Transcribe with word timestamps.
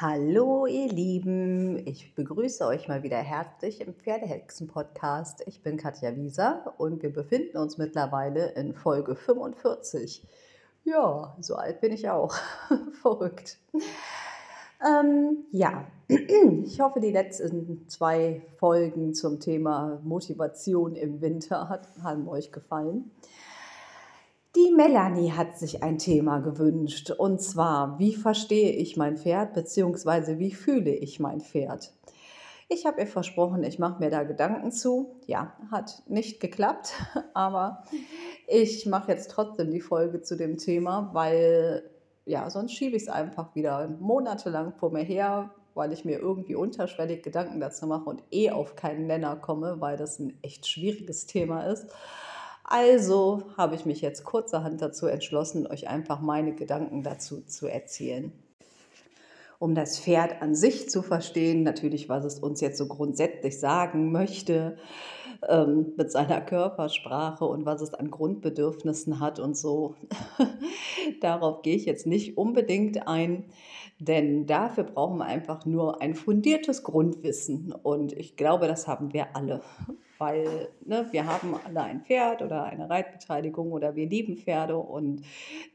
Hallo 0.00 0.64
ihr 0.64 0.88
Lieben, 0.88 1.86
ich 1.86 2.14
begrüße 2.14 2.64
euch 2.66 2.88
mal 2.88 3.02
wieder 3.02 3.18
herzlich 3.18 3.82
im 3.82 3.92
Pferdehexen-Podcast. 3.92 5.42
Ich 5.46 5.62
bin 5.62 5.76
Katja 5.76 6.16
Wieser 6.16 6.72
und 6.78 7.02
wir 7.02 7.12
befinden 7.12 7.58
uns 7.58 7.76
mittlerweile 7.76 8.52
in 8.52 8.72
Folge 8.72 9.14
45. 9.14 10.26
Ja, 10.84 11.36
so 11.42 11.56
alt 11.56 11.82
bin 11.82 11.92
ich 11.92 12.08
auch. 12.08 12.34
Verrückt. 13.02 13.58
Ähm, 14.82 15.44
ja, 15.50 15.86
ich 16.08 16.80
hoffe, 16.80 17.00
die 17.00 17.12
letzten 17.12 17.86
zwei 17.90 18.40
Folgen 18.56 19.12
zum 19.12 19.38
Thema 19.38 20.00
Motivation 20.02 20.96
im 20.96 21.20
Winter 21.20 21.82
haben 22.02 22.26
euch 22.26 22.52
gefallen. 22.52 23.10
Die 24.56 24.72
Melanie 24.72 25.30
hat 25.30 25.56
sich 25.56 25.84
ein 25.84 25.98
Thema 25.98 26.40
gewünscht 26.40 27.12
und 27.12 27.40
zwar, 27.40 28.00
wie 28.00 28.16
verstehe 28.16 28.72
ich 28.72 28.96
mein 28.96 29.16
Pferd 29.16 29.54
bzw. 29.54 30.40
wie 30.40 30.50
fühle 30.50 30.90
ich 30.90 31.20
mein 31.20 31.40
Pferd? 31.40 31.92
Ich 32.68 32.84
habe 32.84 33.00
ihr 33.00 33.06
versprochen, 33.06 33.62
ich 33.62 33.78
mache 33.78 34.00
mir 34.00 34.10
da 34.10 34.24
Gedanken 34.24 34.72
zu. 34.72 35.14
Ja, 35.26 35.54
hat 35.70 36.02
nicht 36.08 36.40
geklappt, 36.40 36.94
aber 37.34 37.84
ich 38.48 38.86
mache 38.86 39.12
jetzt 39.12 39.30
trotzdem 39.30 39.70
die 39.70 39.80
Folge 39.80 40.20
zu 40.20 40.36
dem 40.36 40.58
Thema, 40.58 41.10
weil 41.12 41.88
ja, 42.24 42.50
sonst 42.50 42.72
schiebe 42.72 42.96
ich 42.96 43.04
es 43.04 43.08
einfach 43.08 43.54
wieder 43.54 43.86
monatelang 44.00 44.72
vor 44.72 44.90
mir 44.90 45.04
her, 45.04 45.54
weil 45.74 45.92
ich 45.92 46.04
mir 46.04 46.18
irgendwie 46.18 46.56
unterschwellig 46.56 47.22
Gedanken 47.22 47.60
dazu 47.60 47.86
mache 47.86 48.10
und 48.10 48.24
eh 48.32 48.50
auf 48.50 48.74
keinen 48.74 49.06
Nenner 49.06 49.36
komme, 49.36 49.80
weil 49.80 49.96
das 49.96 50.18
ein 50.18 50.36
echt 50.42 50.66
schwieriges 50.66 51.26
Thema 51.26 51.66
ist. 51.66 51.86
Also 52.72 53.42
habe 53.56 53.74
ich 53.74 53.84
mich 53.84 54.00
jetzt 54.00 54.22
kurzerhand 54.22 54.80
dazu 54.80 55.08
entschlossen, 55.08 55.66
euch 55.66 55.88
einfach 55.88 56.20
meine 56.20 56.54
Gedanken 56.54 57.02
dazu 57.02 57.40
zu 57.40 57.66
erzählen. 57.66 58.32
Um 59.58 59.74
das 59.74 59.98
Pferd 59.98 60.40
an 60.40 60.54
sich 60.54 60.88
zu 60.88 61.02
verstehen, 61.02 61.64
natürlich, 61.64 62.08
was 62.08 62.24
es 62.24 62.38
uns 62.38 62.60
jetzt 62.60 62.78
so 62.78 62.86
grundsätzlich 62.86 63.58
sagen 63.58 64.12
möchte 64.12 64.76
ähm, 65.48 65.94
mit 65.96 66.12
seiner 66.12 66.40
Körpersprache 66.40 67.44
und 67.44 67.66
was 67.66 67.80
es 67.80 67.92
an 67.92 68.08
Grundbedürfnissen 68.08 69.18
hat 69.18 69.40
und 69.40 69.56
so. 69.56 69.96
Darauf 71.20 71.62
gehe 71.62 71.74
ich 71.74 71.86
jetzt 71.86 72.06
nicht 72.06 72.38
unbedingt 72.38 73.08
ein, 73.08 73.46
denn 73.98 74.46
dafür 74.46 74.84
brauchen 74.84 75.18
wir 75.18 75.26
einfach 75.26 75.66
nur 75.66 76.00
ein 76.00 76.14
fundiertes 76.14 76.84
Grundwissen 76.84 77.72
und 77.72 78.12
ich 78.12 78.36
glaube, 78.36 78.68
das 78.68 78.86
haben 78.86 79.12
wir 79.12 79.34
alle 79.34 79.60
weil 80.20 80.68
ne, 80.84 81.06
wir 81.12 81.26
haben 81.26 81.54
alle 81.64 81.82
ein 81.82 82.02
Pferd 82.02 82.42
oder 82.42 82.64
eine 82.64 82.90
Reitbeteiligung 82.90 83.72
oder 83.72 83.96
wir 83.96 84.06
lieben 84.06 84.36
Pferde 84.36 84.76
und 84.76 85.22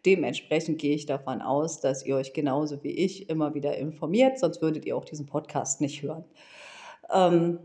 dementsprechend 0.06 0.78
gehe 0.78 0.94
ich 0.94 1.08
davon 1.08 1.42
aus, 1.42 1.82
dass 1.82 2.06
ihr 2.06 2.16
euch 2.16 2.32
genauso 2.32 2.84
wie 2.84 2.92
ich 2.92 3.28
immer 3.28 3.56
wieder 3.56 3.76
informiert, 3.76 4.38
sonst 4.38 4.62
würdet 4.62 4.86
ihr 4.86 4.96
auch 4.96 5.04
diesen 5.04 5.26
Podcast 5.26 5.82
nicht 5.82 6.04
hören. 6.04 6.26
Ähm, 7.12 7.58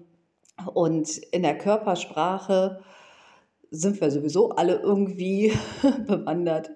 und 0.73 1.19
in 1.19 1.43
der 1.43 1.59
Körpersprache 1.59 2.81
sind 3.71 4.01
wir 4.01 4.11
sowieso 4.11 4.53
alle 4.53 4.81
irgendwie 4.81 5.53
bewandert 6.07 6.71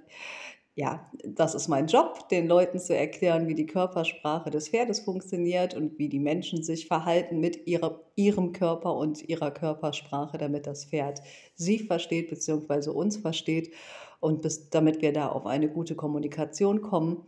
ja, 0.76 1.08
das 1.24 1.54
ist 1.54 1.68
mein 1.68 1.86
Job, 1.86 2.28
den 2.30 2.48
Leuten 2.48 2.80
zu 2.80 2.96
erklären, 2.96 3.46
wie 3.46 3.54
die 3.54 3.66
Körpersprache 3.66 4.50
des 4.50 4.68
Pferdes 4.68 5.00
funktioniert 5.00 5.74
und 5.74 5.98
wie 5.98 6.08
die 6.08 6.18
Menschen 6.18 6.64
sich 6.64 6.88
verhalten 6.88 7.38
mit 7.38 7.68
ihrer, 7.68 8.00
ihrem 8.16 8.52
Körper 8.52 8.96
und 8.96 9.22
ihrer 9.28 9.52
Körpersprache, 9.52 10.36
damit 10.36 10.66
das 10.66 10.84
Pferd 10.86 11.20
sie 11.54 11.78
versteht 11.78 12.28
bzw. 12.28 12.90
uns 12.90 13.18
versteht 13.18 13.72
und 14.18 14.42
bis, 14.42 14.68
damit 14.70 15.00
wir 15.00 15.12
da 15.12 15.28
auf 15.28 15.46
eine 15.46 15.68
gute 15.68 15.94
Kommunikation 15.94 16.82
kommen. 16.82 17.24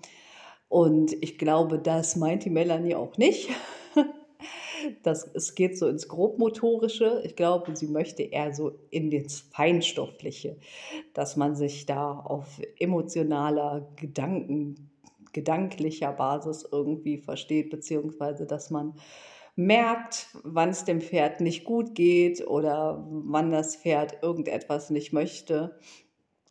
Und 0.68 1.12
ich 1.22 1.38
glaube, 1.38 1.78
das 1.78 2.16
meint 2.16 2.44
die 2.44 2.50
Melanie 2.50 2.96
auch 2.96 3.16
nicht. 3.16 3.50
Das, 5.02 5.28
es 5.34 5.54
geht 5.54 5.78
so 5.78 5.88
ins 5.88 6.08
Grobmotorische. 6.08 7.22
Ich 7.24 7.36
glaube, 7.36 7.74
sie 7.76 7.86
möchte 7.86 8.22
eher 8.22 8.54
so 8.54 8.72
in 8.90 9.10
das 9.10 9.40
Feinstoffliche, 9.40 10.56
dass 11.14 11.36
man 11.36 11.56
sich 11.56 11.86
da 11.86 12.12
auf 12.12 12.60
emotionaler 12.78 13.88
Gedanken, 13.96 14.90
gedanklicher 15.32 16.12
Basis 16.12 16.66
irgendwie 16.70 17.18
versteht, 17.18 17.70
beziehungsweise 17.70 18.46
dass 18.46 18.70
man 18.70 18.94
merkt, 19.56 20.28
wann 20.44 20.68
es 20.68 20.84
dem 20.84 21.00
Pferd 21.00 21.40
nicht 21.40 21.64
gut 21.64 21.94
geht 21.94 22.46
oder 22.46 23.06
wann 23.08 23.50
das 23.50 23.76
Pferd 23.76 24.22
irgendetwas 24.22 24.90
nicht 24.90 25.12
möchte 25.12 25.78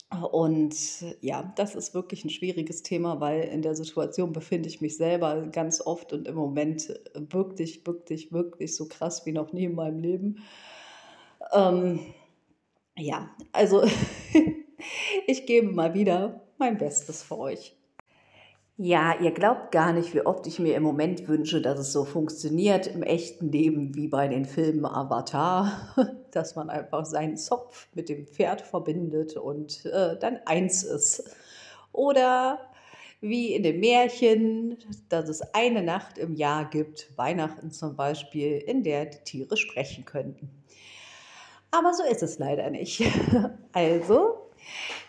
und 0.09 0.75
ja, 1.21 1.53
das 1.55 1.75
ist 1.75 1.93
wirklich 1.93 2.23
ein 2.25 2.29
schwieriges 2.29 2.83
Thema, 2.83 3.19
weil 3.19 3.41
in 3.41 3.61
der 3.61 3.75
Situation 3.75 4.33
befinde 4.33 4.69
ich 4.69 4.81
mich 4.81 4.97
selber 4.97 5.47
ganz 5.47 5.81
oft 5.81 6.13
und 6.13 6.27
im 6.27 6.35
Moment 6.35 6.93
wirklich, 7.13 7.85
wirklich, 7.85 8.31
wirklich 8.31 8.75
so 8.75 8.87
krass 8.87 9.25
wie 9.25 9.31
noch 9.31 9.51
nie 9.51 9.65
in 9.65 9.75
meinem 9.75 9.99
Leben. 9.99 10.43
Ähm, 11.53 11.99
ja, 12.97 13.29
also 13.51 13.83
ich 15.27 15.45
gebe 15.45 15.71
mal 15.71 15.93
wieder 15.93 16.41
mein 16.57 16.77
Bestes 16.77 17.23
für 17.23 17.37
euch. 17.37 17.75
Ja, 18.77 19.17
ihr 19.21 19.31
glaubt 19.31 19.71
gar 19.71 19.93
nicht, 19.93 20.13
wie 20.13 20.25
oft 20.25 20.45
ich 20.47 20.59
mir 20.59 20.75
im 20.75 20.83
Moment 20.83 21.29
wünsche, 21.29 21.61
dass 21.61 21.79
es 21.79 21.93
so 21.93 22.03
funktioniert 22.03 22.87
im 22.87 23.03
echten 23.03 23.49
Leben 23.49 23.95
wie 23.95 24.09
bei 24.09 24.27
den 24.27 24.43
Filmen 24.43 24.85
Avatar, 24.85 25.95
dass 26.35 26.55
man 26.55 26.69
einfach 26.69 27.05
seinen 27.05 27.37
Zopf 27.37 27.87
mit 27.93 28.09
dem 28.09 28.27
Pferd 28.27 28.61
verbindet 28.61 29.37
und 29.37 29.85
äh, 29.85 30.17
dann 30.17 30.39
eins 30.45 30.83
ist. 30.83 31.35
Oder 31.91 32.59
wie 33.21 33.53
in 33.55 33.63
dem 33.63 33.79
Märchen, 33.79 34.77
dass 35.09 35.29
es 35.29 35.41
eine 35.53 35.81
Nacht 35.81 36.17
im 36.17 36.35
Jahr 36.35 36.69
gibt, 36.69 37.17
Weihnachten 37.17 37.71
zum 37.71 37.95
Beispiel, 37.95 38.57
in 38.57 38.83
der 38.83 39.05
die 39.05 39.23
Tiere 39.23 39.57
sprechen 39.57 40.05
könnten. 40.05 40.49
Aber 41.71 41.93
so 41.93 42.03
ist 42.03 42.23
es 42.23 42.39
leider 42.39 42.69
nicht. 42.69 43.03
Also 43.73 44.45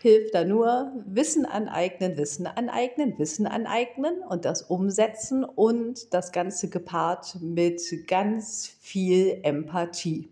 hilft 0.02 0.34
da 0.34 0.44
nur 0.44 0.92
Wissen 1.06 1.46
aneignen, 1.46 2.16
Wissen 2.16 2.46
aneignen, 2.46 3.18
Wissen 3.18 3.46
aneignen 3.46 4.22
und 4.28 4.44
das 4.44 4.62
umsetzen 4.62 5.44
und 5.44 6.12
das 6.12 6.32
Ganze 6.32 6.68
gepaart 6.68 7.38
mit 7.40 7.80
ganz 8.08 8.66
viel 8.80 9.38
Empathie. 9.44 10.28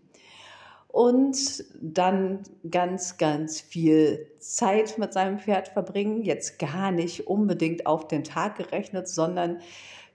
Und 0.95 1.65
dann 1.73 2.43
ganz, 2.71 3.17
ganz 3.17 3.59
viel 3.59 4.31
Zeit 4.39 4.97
mit 4.97 5.11
seinem 5.11 5.39
Pferd 5.39 5.67
verbringen. 5.67 6.21
Jetzt 6.21 6.57
gar 6.57 6.93
nicht 6.93 7.27
unbedingt 7.27 7.85
auf 7.85 8.07
den 8.07 8.23
Tag 8.23 8.55
gerechnet, 8.55 9.09
sondern 9.09 9.59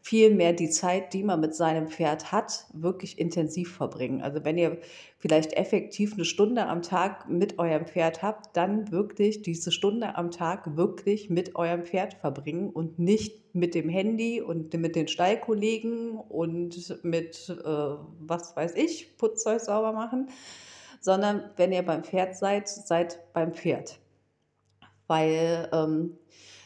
vielmehr 0.01 0.55
die 0.55 0.71
Zeit, 0.71 1.13
die 1.13 1.23
man 1.23 1.41
mit 1.41 1.55
seinem 1.55 1.89
Pferd 1.91 2.33
hat, 2.33 2.65
wirklich 2.73 3.19
intensiv 3.19 3.77
verbringen. 3.77 4.23
Also 4.23 4.43
wenn 4.47 4.57
ihr 4.57 4.79
vielleicht 5.19 5.53
effektiv 5.53 6.15
eine 6.15 6.25
Stunde 6.25 6.67
am 6.67 6.81
Tag 6.81 7.29
mit 7.29 7.59
eurem 7.59 7.85
Pferd 7.85 8.23
habt, 8.23 8.57
dann 8.57 8.91
wirklich 8.91 9.43
diese 9.43 9.73
Stunde 9.73 10.17
am 10.17 10.31
Tag 10.31 10.79
wirklich 10.79 11.29
mit 11.29 11.57
eurem 11.57 11.85
Pferd 11.85 12.15
verbringen 12.15 12.71
und 12.71 12.99
nicht 12.99 13.55
mit 13.55 13.75
dem 13.75 13.91
Handy 13.91 14.41
und 14.41 14.73
mit 14.73 14.97
den 14.97 15.09
Stallkollegen 15.09 16.13
und 16.13 17.05
mit, 17.05 17.51
äh, 17.51 17.65
was 18.21 18.57
weiß 18.57 18.77
ich, 18.77 19.19
Putzzeug 19.19 19.61
sauber 19.61 19.93
machen, 19.93 20.31
sondern 21.01 21.51
wenn 21.57 21.73
ihr 21.73 21.83
beim 21.83 22.05
Pferd 22.05 22.37
seid, 22.37 22.69
seid 22.69 23.19
beim 23.33 23.53
Pferd. 23.53 23.99
Weil 25.07 25.69
ähm, 25.73 26.19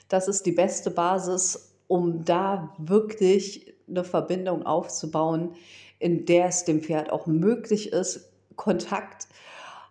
das 0.09 0.29
ist 0.29 0.45
die 0.45 0.53
beste 0.53 0.91
Basis, 0.91 1.75
um 1.87 2.25
da 2.25 2.75
wirklich 2.79 3.75
eine 3.89 4.05
Verbindung 4.05 4.67
aufzubauen, 4.67 5.55
in 5.99 6.27
der 6.27 6.47
es 6.47 6.65
dem 6.65 6.83
Pferd 6.83 7.11
auch 7.11 7.27
möglich 7.27 7.93
ist, 7.93 8.31
Kontakt 8.57 9.29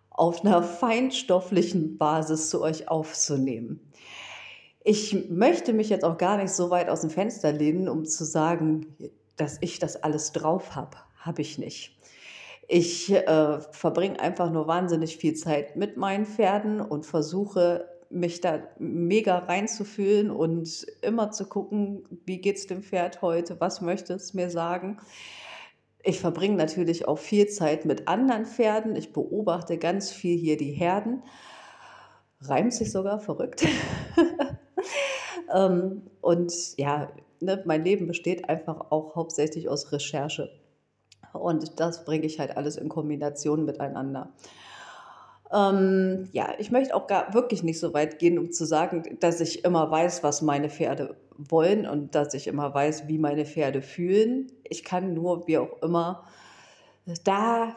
auf 0.09 0.46
einer 0.46 0.62
feinstofflichen 0.62 1.98
Basis 1.98 2.50
zu 2.50 2.62
euch 2.62 2.88
aufzunehmen. 2.88 3.80
Ich 4.84 5.30
möchte 5.30 5.74
mich 5.74 5.90
jetzt 5.90 6.03
auch 6.03 6.18
gar 6.18 6.38
nicht 6.38 6.52
so 6.52 6.70
weit 6.70 6.90
aus 6.90 7.02
dem 7.02 7.09
Fenster 7.09 7.52
lehnen, 7.52 7.88
um 7.88 8.06
zu 8.06 8.26
sagen, 8.26 8.96
dass 9.38 9.58
ich 9.62 9.79
das 9.79 10.03
alles 10.03 10.32
drauf 10.34 10.76
habe. 10.76 10.97
Habe 11.17 11.41
ich 11.41 11.58
nicht. 11.58 11.97
Ich 12.75 13.14
äh, 13.14 13.59
verbringe 13.70 14.20
einfach 14.20 14.52
nur 14.52 14.66
wahnsinnig 14.66 15.17
viel 15.17 15.35
Zeit 15.35 15.75
mit 15.75 15.96
meinen 15.96 16.25
Pferden 16.25 16.81
und 16.81 17.05
versuche 17.05 17.87
mich 18.09 18.41
da 18.41 18.64
mega 18.79 19.37
reinzufühlen 19.37 20.31
und 20.31 20.87
immer 21.03 21.29
zu 21.29 21.46
gucken, 21.46 22.03
wie 22.25 22.41
geht 22.41 22.58
es 22.58 22.66
dem 22.66 22.81
Pferd 22.81 23.22
heute, 23.22 23.61
was 23.61 23.81
möchte 23.81 24.14
es 24.14 24.34
mir 24.34 24.49
sagen. 24.49 24.97
Ich 26.02 26.20
verbringe 26.20 26.55
natürlich 26.55 27.08
auch 27.08 27.20
viel 27.20 27.47
Zeit 27.47 27.85
mit 27.85 28.08
anderen 28.08 28.47
Pferden. 28.47 28.96
Ich 28.96 29.14
beobachte 29.14 29.78
ganz 29.78 30.09
viel 30.09 30.35
hier 30.35 30.58
die 30.58 30.72
Herden. 30.72 31.22
Reimt 32.41 32.73
sich 32.73 32.91
sogar 32.91 33.19
verrückt. 33.19 33.67
Ähm, 35.53 36.02
und 36.22 36.52
ja, 36.78 37.11
ne, 37.40 37.61
mein 37.66 37.84
Leben 37.84 38.08
besteht 38.08 38.49
einfach 38.49 38.90
auch 38.90 39.16
hauptsächlich 39.16 39.69
aus 39.69 39.91
Recherche. 39.91 40.49
Und 41.34 41.80
das 41.80 42.06
bringe 42.06 42.26
ich 42.26 42.40
halt 42.40 42.56
alles 42.56 42.78
in 42.78 42.90
Kombination 42.90 43.66
miteinander. 43.66 44.32
Ähm, 45.52 46.30
ja, 46.32 46.53
ich 46.58 46.72
möchte 46.72 46.96
auch 46.96 47.08
gar 47.08 47.34
wirklich 47.34 47.64
nicht 47.64 47.80
so 47.80 47.94
weit 47.94 48.18
gehen, 48.20 48.40
um 48.40 48.52
zu 48.52 48.66
sagen, 48.66 49.03
dass 49.20 49.40
ich 49.40 49.64
immer 49.64 49.91
weiß, 49.91 50.24
was 50.24 50.41
meine 50.41 50.70
Pferde 50.70 51.16
wollen 51.38 51.85
und 51.88 52.16
dass 52.16 52.34
ich 52.34 52.47
immer 52.47 52.74
weiß, 52.74 53.08
wie 53.08 53.20
meine 53.20 53.46
Pferde 53.46 53.82
fühlen. 53.82 54.52
Ich 54.64 54.84
kann 54.84 55.14
nur, 55.14 55.47
wie 55.47 55.58
auch 55.58 55.82
immer, 55.82 56.24
da 57.24 57.76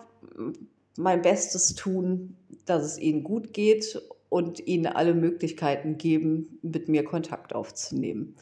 mein 0.96 1.22
Bestes 1.22 1.74
tun, 1.74 2.36
dass 2.64 2.82
es 2.84 2.98
ihnen 2.98 3.22
gut 3.22 3.52
geht 3.52 4.00
und 4.28 4.66
ihnen 4.66 4.86
alle 4.86 5.14
Möglichkeiten 5.14 5.98
geben, 5.98 6.58
mit 6.62 6.88
mir 6.88 7.04
Kontakt 7.04 7.54
aufzunehmen. 7.54 8.36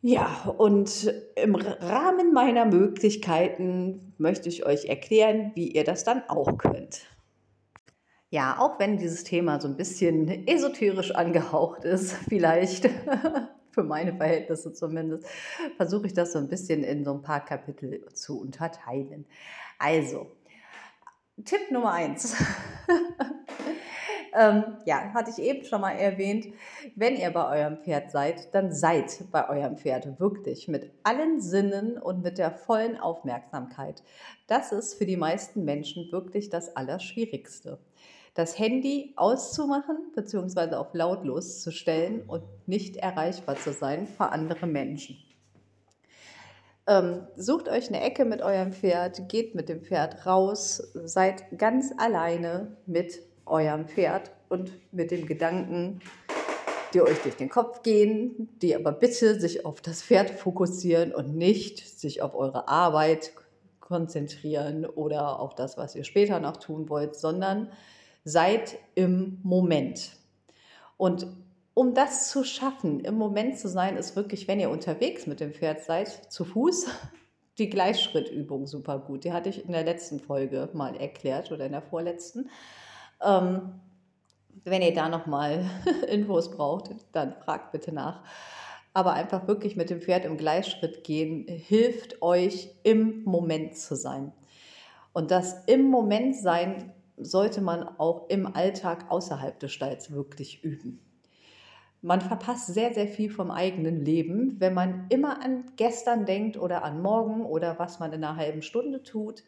Ja, 0.00 0.54
und 0.56 1.12
im 1.34 1.56
Rahmen 1.56 2.32
meiner 2.32 2.64
Möglichkeiten 2.66 4.14
möchte 4.16 4.48
ich 4.48 4.64
euch 4.64 4.84
erklären, 4.84 5.50
wie 5.54 5.72
ihr 5.72 5.82
das 5.82 6.04
dann 6.04 6.22
auch 6.28 6.56
könnt. 6.56 7.06
Ja, 8.30 8.58
auch 8.58 8.78
wenn 8.78 8.98
dieses 8.98 9.24
Thema 9.24 9.60
so 9.60 9.66
ein 9.66 9.76
bisschen 9.76 10.46
esoterisch 10.46 11.12
angehaucht 11.12 11.84
ist, 11.84 12.12
vielleicht 12.28 12.88
für 13.72 13.82
meine 13.82 14.14
Verhältnisse 14.14 14.72
zumindest, 14.72 15.26
versuche 15.76 16.06
ich 16.06 16.14
das 16.14 16.32
so 16.32 16.38
ein 16.38 16.48
bisschen 16.48 16.84
in 16.84 17.04
so 17.04 17.14
ein 17.14 17.22
paar 17.22 17.44
Kapitel 17.44 18.04
zu 18.12 18.40
unterteilen. 18.40 19.26
Also, 19.78 20.30
Tipp 21.44 21.70
Nummer 21.70 21.92
eins. 21.92 22.36
ähm, 24.34 24.64
ja, 24.84 25.12
hatte 25.14 25.30
ich 25.30 25.38
eben 25.38 25.64
schon 25.64 25.80
mal 25.80 25.92
erwähnt. 25.92 26.46
Wenn 26.94 27.16
ihr 27.16 27.30
bei 27.30 27.60
eurem 27.60 27.78
Pferd 27.78 28.10
seid, 28.10 28.54
dann 28.54 28.72
seid 28.72 29.24
bei 29.30 29.48
eurem 29.48 29.76
Pferd 29.76 30.18
wirklich 30.20 30.68
mit 30.68 30.90
allen 31.02 31.40
Sinnen 31.40 31.98
und 31.98 32.22
mit 32.22 32.38
der 32.38 32.50
vollen 32.50 32.98
Aufmerksamkeit. 32.98 34.02
Das 34.46 34.72
ist 34.72 34.94
für 34.94 35.06
die 35.06 35.16
meisten 35.16 35.64
Menschen 35.64 36.10
wirklich 36.12 36.50
das 36.50 36.76
Allerschwierigste. 36.76 37.78
Das 38.34 38.58
Handy 38.58 39.14
auszumachen 39.16 40.12
bzw. 40.14 40.76
auf 40.76 40.94
lautlos 40.94 41.60
zu 41.60 41.72
stellen 41.72 42.22
und 42.22 42.44
nicht 42.66 42.96
erreichbar 42.96 43.56
zu 43.56 43.72
sein 43.72 44.06
für 44.06 44.30
andere 44.30 44.66
Menschen. 44.66 45.16
Ähm, 46.88 47.26
sucht 47.36 47.68
euch 47.68 47.88
eine 47.88 48.00
Ecke 48.00 48.24
mit 48.24 48.40
eurem 48.40 48.72
Pferd, 48.72 49.28
geht 49.28 49.54
mit 49.54 49.68
dem 49.68 49.82
Pferd 49.82 50.24
raus, 50.24 50.76
seid 50.94 51.58
ganz 51.58 51.92
alleine 51.98 52.78
mit 52.86 53.27
eurem 53.50 53.86
Pferd 53.86 54.30
und 54.48 54.72
mit 54.92 55.10
dem 55.10 55.26
Gedanken, 55.26 56.00
die 56.94 57.02
euch 57.02 57.18
durch 57.22 57.36
den 57.36 57.48
Kopf 57.48 57.82
gehen, 57.82 58.48
die 58.62 58.74
aber 58.74 58.92
bitte 58.92 59.38
sich 59.38 59.66
auf 59.66 59.80
das 59.80 60.02
Pferd 60.02 60.30
fokussieren 60.30 61.14
und 61.14 61.36
nicht 61.36 61.86
sich 61.98 62.22
auf 62.22 62.34
eure 62.34 62.68
Arbeit 62.68 63.32
konzentrieren 63.80 64.84
oder 64.86 65.40
auf 65.40 65.54
das, 65.54 65.76
was 65.76 65.94
ihr 65.94 66.04
später 66.04 66.40
noch 66.40 66.58
tun 66.58 66.88
wollt, 66.88 67.16
sondern 67.16 67.70
seid 68.24 68.78
im 68.94 69.38
Moment. 69.42 70.12
Und 70.96 71.26
um 71.74 71.94
das 71.94 72.30
zu 72.30 72.44
schaffen, 72.44 73.00
im 73.00 73.14
Moment 73.14 73.58
zu 73.58 73.68
sein, 73.68 73.96
ist 73.96 74.16
wirklich, 74.16 74.48
wenn 74.48 74.60
ihr 74.60 74.68
unterwegs 74.68 75.26
mit 75.26 75.40
dem 75.40 75.52
Pferd 75.52 75.82
seid, 75.82 76.08
zu 76.08 76.44
Fuß, 76.44 76.86
die 77.58 77.70
Gleichschrittübung 77.70 78.66
super 78.66 78.98
gut. 78.98 79.24
Die 79.24 79.32
hatte 79.32 79.48
ich 79.48 79.64
in 79.64 79.72
der 79.72 79.84
letzten 79.84 80.20
Folge 80.20 80.68
mal 80.72 80.96
erklärt 80.96 81.50
oder 81.50 81.66
in 81.66 81.72
der 81.72 81.82
vorletzten. 81.82 82.50
Ähm, 83.24 83.80
wenn 84.64 84.82
ihr 84.82 84.94
da 84.94 85.08
nochmal 85.08 85.64
Infos 86.08 86.50
braucht, 86.50 86.90
dann 87.12 87.34
fragt 87.34 87.72
bitte 87.72 87.92
nach. 87.92 88.22
Aber 88.94 89.12
einfach 89.12 89.46
wirklich 89.46 89.76
mit 89.76 89.90
dem 89.90 90.00
Pferd 90.00 90.24
im 90.24 90.36
Gleichschritt 90.36 91.04
gehen, 91.04 91.46
hilft 91.46 92.22
euch 92.22 92.70
im 92.82 93.22
Moment 93.24 93.76
zu 93.76 93.94
sein. 93.94 94.32
Und 95.12 95.30
das 95.30 95.64
im 95.66 95.88
Moment 95.88 96.36
sein 96.36 96.92
sollte 97.16 97.60
man 97.60 97.88
auch 97.98 98.28
im 98.28 98.46
Alltag 98.54 99.10
außerhalb 99.10 99.58
des 99.58 99.72
Stalls 99.72 100.12
wirklich 100.12 100.64
üben. 100.64 101.00
Man 102.00 102.20
verpasst 102.20 102.72
sehr, 102.72 102.94
sehr 102.94 103.08
viel 103.08 103.28
vom 103.28 103.50
eigenen 103.50 104.04
Leben, 104.04 104.60
wenn 104.60 104.72
man 104.72 105.06
immer 105.08 105.42
an 105.42 105.64
gestern 105.76 106.26
denkt 106.26 106.56
oder 106.56 106.84
an 106.84 107.02
morgen 107.02 107.44
oder 107.44 107.78
was 107.80 107.98
man 107.98 108.12
in 108.12 108.22
einer 108.22 108.36
halben 108.36 108.62
Stunde 108.62 109.02
tut. 109.02 109.42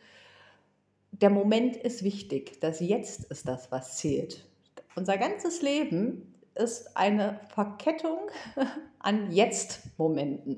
Der 1.12 1.30
Moment 1.30 1.76
ist 1.76 2.02
wichtig. 2.02 2.60
Das 2.60 2.80
Jetzt 2.80 3.24
ist 3.24 3.46
das, 3.46 3.70
was 3.70 3.98
zählt. 3.98 4.46
Unser 4.96 5.18
ganzes 5.18 5.62
Leben 5.62 6.34
ist 6.54 6.96
eine 6.96 7.40
Verkettung 7.54 8.18
an 8.98 9.30
Jetzt-Momenten. 9.30 10.56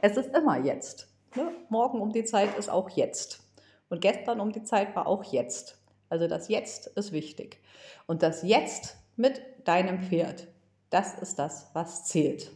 Es 0.00 0.16
ist 0.16 0.34
immer 0.34 0.62
jetzt. 0.64 1.08
Ne? 1.34 1.50
Morgen 1.68 2.00
um 2.00 2.12
die 2.12 2.24
Zeit 2.24 2.56
ist 2.58 2.68
auch 2.68 2.90
jetzt. 2.90 3.40
Und 3.88 4.00
gestern 4.00 4.40
um 4.40 4.52
die 4.52 4.64
Zeit 4.64 4.94
war 4.94 5.06
auch 5.06 5.24
jetzt. 5.24 5.78
Also 6.08 6.26
das 6.26 6.48
Jetzt 6.48 6.88
ist 6.88 7.12
wichtig. 7.12 7.60
Und 8.06 8.22
das 8.22 8.42
Jetzt 8.42 8.96
mit 9.16 9.42
deinem 9.64 10.02
Pferd 10.02 10.48
das 10.90 11.14
ist 11.18 11.38
das, 11.38 11.68
was 11.74 12.04
zählt. 12.04 12.50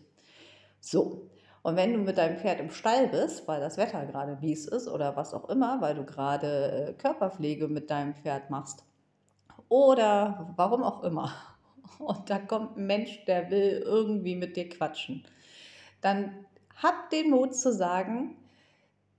So, 0.80 1.30
und 1.62 1.76
wenn 1.76 1.92
du 1.92 1.98
mit 2.00 2.18
deinem 2.18 2.38
Pferd 2.38 2.60
im 2.60 2.70
Stall 2.70 3.08
bist, 3.08 3.46
weil 3.46 3.60
das 3.60 3.76
Wetter 3.76 4.04
gerade 4.06 4.36
mies 4.40 4.66
ist 4.66 4.88
oder 4.88 5.16
was 5.16 5.32
auch 5.32 5.48
immer, 5.48 5.80
weil 5.80 5.94
du 5.94 6.04
gerade 6.04 6.88
äh, 6.88 6.92
Körperpflege 6.94 7.68
mit 7.68 7.90
deinem 7.90 8.14
Pferd 8.14 8.50
machst 8.50 8.84
oder 9.68 10.52
warum 10.56 10.82
auch 10.82 11.04
immer, 11.04 11.32
und 11.98 12.28
da 12.28 12.38
kommt 12.38 12.76
ein 12.76 12.86
Mensch, 12.86 13.24
der 13.26 13.50
will 13.50 13.82
irgendwie 13.84 14.34
mit 14.34 14.56
dir 14.56 14.68
quatschen, 14.68 15.24
dann 16.00 16.46
hab 16.82 17.10
den 17.10 17.30
Mut 17.30 17.54
zu 17.54 17.72
sagen, 17.72 18.36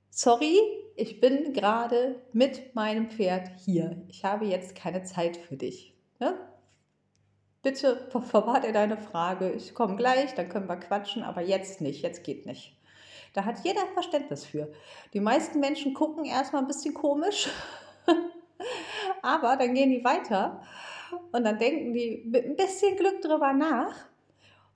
sorry, 0.09 0.59
ich 0.95 1.21
bin 1.21 1.53
gerade 1.53 2.21
mit 2.33 2.75
meinem 2.75 3.09
Pferd 3.09 3.49
hier. 3.65 4.03
Ich 4.09 4.25
habe 4.25 4.45
jetzt 4.45 4.75
keine 4.75 5.03
Zeit 5.03 5.37
für 5.37 5.55
dich. 5.55 5.95
Ne? 6.19 6.35
Bitte 7.63 8.09
verwahrt 8.09 8.65
ihr 8.65 8.73
deine 8.73 8.97
Frage, 8.97 9.51
ich 9.51 9.73
komme 9.73 9.95
gleich, 9.95 10.35
dann 10.35 10.49
können 10.49 10.67
wir 10.67 10.75
quatschen, 10.75 11.23
aber 11.23 11.41
jetzt 11.41 11.81
nicht, 11.81 12.03
jetzt 12.03 12.23
geht 12.23 12.45
nicht. 12.45 12.77
Da 13.33 13.45
hat 13.45 13.63
jeder 13.63 13.87
Verständnis 13.93 14.45
für. 14.45 14.71
Die 15.13 15.19
meisten 15.19 15.59
Menschen 15.59 15.95
gucken 15.95 16.25
erstmal 16.25 16.61
ein 16.61 16.67
bisschen 16.67 16.93
komisch, 16.93 17.49
aber 19.23 19.55
dann 19.55 19.73
gehen 19.73 19.89
die 19.89 20.03
weiter 20.03 20.61
und 21.31 21.43
dann 21.43 21.57
denken 21.57 21.93
die 21.93 22.23
mit 22.27 22.45
ein 22.45 22.55
bisschen 22.55 22.95
Glück 22.97 23.21
drüber 23.21 23.53
nach. 23.53 23.95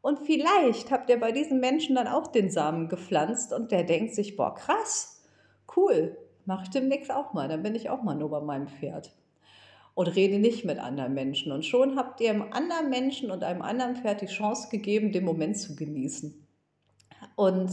Und 0.01 0.19
vielleicht 0.19 0.89
habt 0.89 1.09
ihr 1.09 1.19
bei 1.19 1.31
diesen 1.33 1.59
Menschen 1.59 1.95
dann 1.95 2.07
auch 2.07 2.27
den 2.27 2.49
Samen 2.49 2.87
gepflanzt 2.87 3.51
und 3.51 3.71
der 3.71 3.83
denkt 3.83 4.15
sich, 4.15 4.37
boah, 4.37 4.55
krass, 4.55 5.21
cool, 5.75 6.17
mache 6.45 6.63
ich 6.63 6.69
demnächst 6.69 7.11
auch 7.11 7.33
mal, 7.33 7.49
dann 7.49 7.61
bin 7.61 7.75
ich 7.75 7.89
auch 7.89 8.01
mal 8.01 8.15
nur 8.15 8.29
bei 8.29 8.39
meinem 8.39 8.67
Pferd 8.67 9.11
und 9.97 10.09
rede 10.09 10.37
nicht 10.37 10.63
mit 10.63 10.77
anderen 10.77 11.15
Menschen. 11.15 11.51
Und 11.51 11.65
schon 11.65 11.97
habt 11.97 12.21
ihr 12.21 12.29
einem 12.29 12.53
anderen 12.53 12.91
Menschen 12.91 13.31
und 13.31 13.43
einem 13.43 13.63
anderen 13.63 13.95
Pferd 13.95 14.21
die 14.21 14.27
Chance 14.27 14.67
gegeben, 14.69 15.11
den 15.11 15.25
Moment 15.25 15.57
zu 15.57 15.75
genießen. 15.75 16.47
Und 17.35 17.71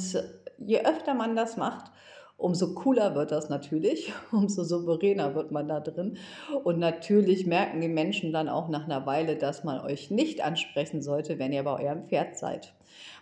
je 0.57 0.81
öfter 0.81 1.13
man 1.13 1.37
das 1.37 1.59
macht, 1.59 1.93
umso 2.39 2.73
cooler 2.73 3.15
wird 3.15 3.31
das 3.31 3.51
natürlich, 3.51 4.11
umso 4.33 4.65
souveräner 4.65 5.35
wird 5.35 5.51
man 5.51 5.69
da 5.69 5.81
drin. 5.81 6.17
Und 6.63 6.79
natürlich 6.79 7.45
merken 7.45 7.83
die 7.83 7.89
Menschen 7.89 8.33
dann 8.33 8.49
auch 8.49 8.71
nach 8.71 8.87
einer 8.87 9.05
Weile, 9.05 9.37
dass 9.37 9.63
man 9.63 9.81
euch 9.81 10.11
nicht 10.11 10.43
ansprechen 10.43 11.03
sollte, 11.03 11.39
wenn 11.39 11.53
ihr 11.53 11.65
bei 11.65 11.85
eurem 11.85 12.07
Pferd 12.07 12.39
seid. 12.39 12.73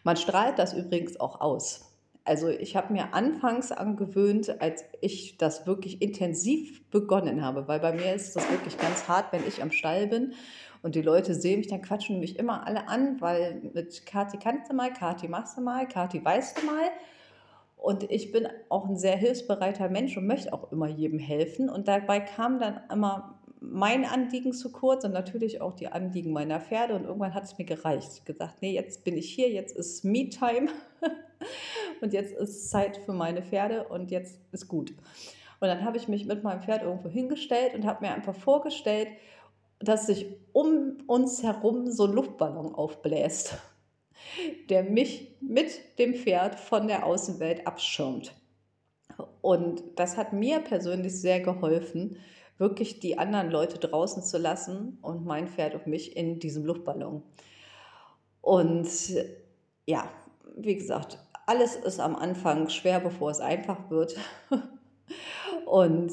Man 0.05 0.17
strahlt 0.17 0.61
das 0.61 0.75
übrigens 0.75 1.19
auch 1.19 1.41
aus. 1.41 1.92
Also 2.25 2.49
ich 2.49 2.77
habe 2.77 2.93
mir 2.93 3.15
anfangs 3.15 3.73
angewöhnt, 3.73 4.61
als 4.61 4.85
ich 5.01 5.39
das 5.39 5.67
wirklich 5.67 6.01
intensiv 6.01 6.89
begonnen 6.91 7.45
habe, 7.45 7.67
weil 7.67 7.81
bei 7.81 7.93
mir 7.93 8.15
ist 8.15 8.37
das 8.37 8.49
wirklich 8.51 8.79
ganz 8.79 9.09
hart, 9.09 9.33
wenn 9.33 9.47
ich 9.47 9.61
am 9.61 9.73
Stall 9.73 10.07
bin 10.07 10.33
und 10.83 10.95
die 10.95 11.03
Leute 11.03 11.35
sehen 11.35 11.59
mich, 11.59 11.69
dann 11.69 11.83
quatschen 11.83 12.21
mich 12.21 12.39
immer 12.39 12.67
alle 12.67 12.89
an, 12.89 13.21
weil 13.21 13.61
mit 13.75 14.07
Kati 14.07 14.39
kannst 14.39 14.71
du 14.71 14.75
mal, 14.75 14.93
Kati 14.93 15.29
machst 15.29 15.57
du 15.57 15.63
mal, 15.63 15.87
Kati 15.89 16.25
weißt 16.25 16.59
du 16.59 16.67
mal. 16.67 16.91
Und 17.77 18.09
ich 18.11 18.31
bin 18.31 18.47
auch 18.69 18.89
ein 18.89 18.97
sehr 18.97 19.17
hilfsbereiter 19.17 19.89
Mensch 19.89 20.17
und 20.17 20.27
möchte 20.27 20.53
auch 20.53 20.71
immer 20.71 20.87
jedem 20.87 21.19
helfen. 21.19 21.69
Und 21.69 21.89
dabei 21.89 22.21
kam 22.21 22.61
dann 22.61 22.81
immer 22.93 23.41
mein 23.61 24.05
Anliegen 24.05 24.53
zu 24.53 24.71
kurz 24.71 25.05
und 25.05 25.13
natürlich 25.13 25.61
auch 25.61 25.73
die 25.73 25.89
Anliegen 25.89 26.33
meiner 26.33 26.61
Pferde. 26.61 26.95
Und 26.95 27.05
irgendwann 27.05 27.35
hat 27.35 27.45
es 27.45 27.59
mir 27.59 27.65
gereicht. 27.65 28.11
Ich 28.15 28.25
gesagt, 28.25 28.63
nee, 28.63 28.73
jetzt 28.73 29.03
bin 29.03 29.17
ich 29.17 29.33
hier, 29.33 29.51
jetzt 29.51 29.77
ist 29.77 30.05
Me-Time. 30.05 30.69
und 32.01 32.13
jetzt 32.13 32.35
ist 32.35 32.71
Zeit 32.71 32.97
für 32.97 33.13
meine 33.13 33.43
Pferde 33.43 33.85
und 33.89 34.11
jetzt 34.11 34.41
ist 34.53 34.69
gut. 34.69 34.91
Und 35.61 35.69
dann 35.69 35.85
habe 35.85 35.97
ich 35.97 36.09
mich 36.09 36.27
mit 36.27 36.43
meinem 36.43 36.63
Pferd 36.63 36.83
irgendwo 36.83 37.09
hingestellt 37.09 37.75
und 37.75 37.87
habe 37.87 38.05
mir 38.05 38.13
einfach 38.13 38.35
vorgestellt, 38.35 39.09
dass 39.79 40.07
sich 40.07 40.27
um 40.53 40.99
uns 41.07 41.43
herum 41.43 41.91
so 41.91 42.07
ein 42.07 42.13
Luftballon 42.13 42.75
aufbläst, 42.75 43.59
der 44.69 44.85
mich 44.85 45.37
mit 45.41 45.99
dem 45.99 46.15
Pferd 46.15 46.59
von 46.59 46.89
der 46.89 47.07
Außenwelt 47.07 47.67
abschirmt. 47.67 48.35
Und 49.41 49.83
das 49.97 50.17
hat 50.17 50.33
mir 50.33 50.61
persönlich 50.61 51.21
sehr 51.21 51.41
geholfen, 51.41 52.17
wirklich 52.59 53.01
die 53.01 53.19
anderen 53.19 53.51
Leute 53.51 53.79
draußen 53.79 54.23
zu 54.23 54.39
lassen 54.39 54.99
und 55.03 55.25
mein 55.25 55.49
Pferd 55.49 55.75
und 55.75 55.87
mich 55.87 56.17
in 56.17 56.39
diesem 56.39 56.65
Luftballon. 56.65 57.23
Und 58.41 58.89
ja, 59.87 60.11
wie 60.57 60.77
gesagt, 60.77 61.19
alles 61.47 61.77
ist 61.77 62.01
am 62.01 62.17
Anfang 62.17 62.69
schwer, 62.69 63.01
bevor 63.01 63.31
es 63.31 63.41
einfach 63.41 63.91
wird. 63.91 64.17
Und 65.67 66.13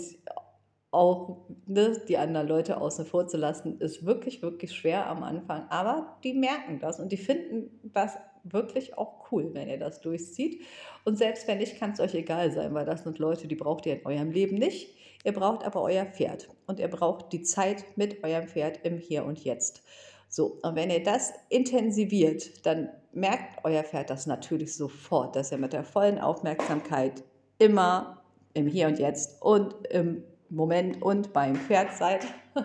auch 0.91 1.45
ne, 1.67 2.01
die 2.07 2.17
anderen 2.17 2.48
Leute 2.48 2.81
außen 2.81 3.05
vor 3.05 3.27
zu 3.27 3.38
lassen, 3.38 3.79
ist 3.79 4.05
wirklich, 4.05 4.41
wirklich 4.41 4.74
schwer 4.74 5.07
am 5.07 5.24
Anfang. 5.24 5.67
Aber 5.69 6.17
die 6.24 6.33
merken 6.33 6.79
das 6.79 7.00
und 7.00 7.12
die 7.12 7.17
finden 7.17 7.79
das 7.93 8.17
wirklich 8.43 8.98
auch 8.98 9.31
cool, 9.31 9.51
wenn 9.53 9.69
ihr 9.69 9.77
das 9.77 10.01
durchzieht. 10.01 10.63
Und 11.05 11.17
selbst 11.17 11.48
wenn 11.48 11.59
nicht, 11.59 11.77
kann 11.77 11.91
es 11.91 12.00
euch 12.00 12.15
egal 12.15 12.51
sein, 12.51 12.74
weil 12.74 12.86
das 12.86 13.03
sind 13.03 13.19
Leute, 13.19 13.48
die 13.48 13.55
braucht 13.55 13.86
ihr 13.86 14.00
in 14.00 14.05
eurem 14.05 14.31
Leben 14.31 14.57
nicht. 14.57 14.95
Ihr 15.24 15.33
braucht 15.33 15.63
aber 15.63 15.81
euer 15.81 16.05
Pferd 16.05 16.50
und 16.65 16.79
ihr 16.79 16.88
braucht 16.88 17.33
die 17.33 17.43
Zeit 17.43 17.86
mit 17.95 18.24
eurem 18.24 18.48
Pferd 18.48 18.79
im 18.83 18.98
Hier 18.98 19.25
und 19.25 19.43
Jetzt. 19.43 19.83
So, 20.29 20.59
und 20.63 20.75
wenn 20.75 20.89
ihr 20.89 21.03
das 21.03 21.33
intensiviert, 21.50 22.65
dann 22.65 22.89
merkt 23.11 23.63
euer 23.63 23.83
Pferd 23.83 24.09
das 24.09 24.27
natürlich 24.27 24.75
sofort, 24.75 25.35
dass 25.35 25.51
ihr 25.51 25.57
mit 25.57 25.73
der 25.73 25.83
vollen 25.83 26.19
Aufmerksamkeit 26.19 27.23
immer 27.57 28.21
im 28.53 28.67
Hier 28.67 28.87
und 28.87 28.99
Jetzt 28.99 29.41
und 29.41 29.75
im 29.87 30.23
Moment 30.49 31.01
und 31.01 31.33
beim 31.33 31.55
Pferd 31.55 31.95
seid. 31.95 32.25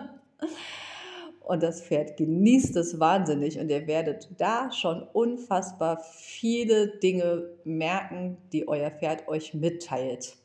Und 1.45 1.61
das 1.61 1.83
Pferd 1.83 2.17
genießt 2.17 2.75
es 2.75 2.99
wahnsinnig 2.99 3.59
und 3.59 3.69
ihr 3.69 3.85
werdet 3.85 4.29
da 4.37 4.71
schon 4.71 5.03
unfassbar 5.03 6.03
viele 6.03 6.97
Dinge 6.97 7.51
merken, 7.63 8.37
die 8.51 8.67
euer 8.67 8.89
Pferd 8.89 9.27
euch 9.27 9.53
mitteilt. 9.53 10.37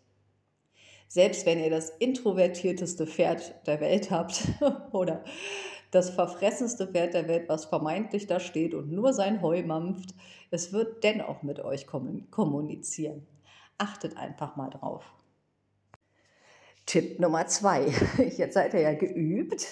Selbst 1.08 1.46
wenn 1.46 1.58
ihr 1.58 1.70
das 1.70 1.88
introvertierteste 1.88 3.06
Pferd 3.06 3.66
der 3.66 3.80
Welt 3.80 4.10
habt 4.10 4.42
oder 4.92 5.24
das 5.90 6.10
verfressenste 6.10 6.86
Pferd 6.86 7.14
der 7.14 7.28
Welt, 7.28 7.48
was 7.48 7.64
vermeintlich 7.64 8.26
da 8.26 8.40
steht 8.40 8.74
und 8.74 8.92
nur 8.92 9.12
sein 9.12 9.42
Heu 9.42 9.62
mampft, 9.62 10.14
es 10.50 10.72
wird 10.72 11.04
dennoch 11.04 11.42
mit 11.42 11.60
euch 11.60 11.86
kommunizieren. 11.86 13.26
Achtet 13.78 14.16
einfach 14.16 14.56
mal 14.56 14.70
drauf. 14.70 15.04
Tipp 16.86 17.20
Nummer 17.20 17.46
zwei. 17.46 17.86
Jetzt 18.18 18.54
seid 18.54 18.74
ihr 18.74 18.80
ja 18.80 18.94
geübt 18.94 19.68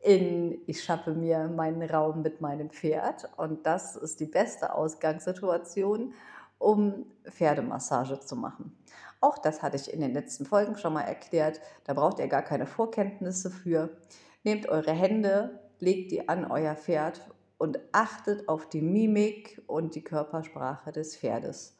in 0.00 0.58
ich 0.66 0.82
schaffe 0.82 1.12
mir 1.12 1.48
meinen 1.48 1.82
Raum 1.82 2.22
mit 2.22 2.40
meinem 2.40 2.70
Pferd 2.70 3.28
und 3.36 3.66
das 3.66 3.96
ist 3.96 4.20
die 4.20 4.26
beste 4.26 4.74
Ausgangssituation, 4.74 6.14
um 6.58 7.06
Pferdemassage 7.28 8.20
zu 8.20 8.36
machen. 8.36 8.76
Auch 9.20 9.38
das 9.38 9.62
hatte 9.62 9.76
ich 9.76 9.92
in 9.92 10.00
den 10.00 10.14
letzten 10.14 10.46
Folgen 10.46 10.76
schon 10.76 10.92
mal 10.92 11.02
erklärt. 11.02 11.60
Da 11.84 11.92
braucht 11.92 12.20
ihr 12.20 12.28
gar 12.28 12.42
keine 12.42 12.66
Vorkenntnisse 12.66 13.50
für. 13.50 13.90
Nehmt 14.44 14.68
eure 14.68 14.92
Hände, 14.92 15.60
legt 15.78 16.12
die 16.12 16.28
an 16.28 16.50
euer 16.50 16.74
Pferd 16.74 17.20
und 17.58 17.78
achtet 17.92 18.48
auf 18.48 18.68
die 18.68 18.80
Mimik 18.80 19.62
und 19.66 19.94
die 19.94 20.04
Körpersprache 20.04 20.92
des 20.92 21.16
Pferdes. 21.16 21.76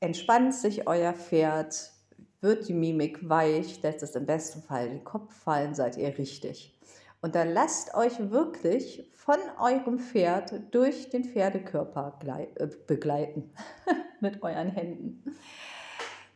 Entspannt 0.00 0.54
sich 0.54 0.88
euer 0.88 1.12
Pferd, 1.12 1.92
wird 2.40 2.68
die 2.68 2.74
Mimik 2.74 3.28
weich, 3.28 3.82
lässt 3.82 4.02
es 4.02 4.14
im 4.14 4.26
besten 4.26 4.62
Fall 4.62 4.88
den 4.88 5.04
Kopf 5.04 5.34
fallen, 5.34 5.74
seid 5.74 5.98
ihr 5.98 6.16
richtig. 6.16 6.78
Und 7.22 7.34
dann 7.34 7.50
lasst 7.50 7.94
euch 7.94 8.30
wirklich 8.30 9.10
von 9.14 9.38
eurem 9.58 9.98
Pferd 9.98 10.74
durch 10.74 11.10
den 11.10 11.24
Pferdekörper 11.24 12.18
äh, 12.26 12.66
begleiten 12.86 13.52
mit 14.20 14.42
euren 14.42 14.70
Händen. 14.70 15.36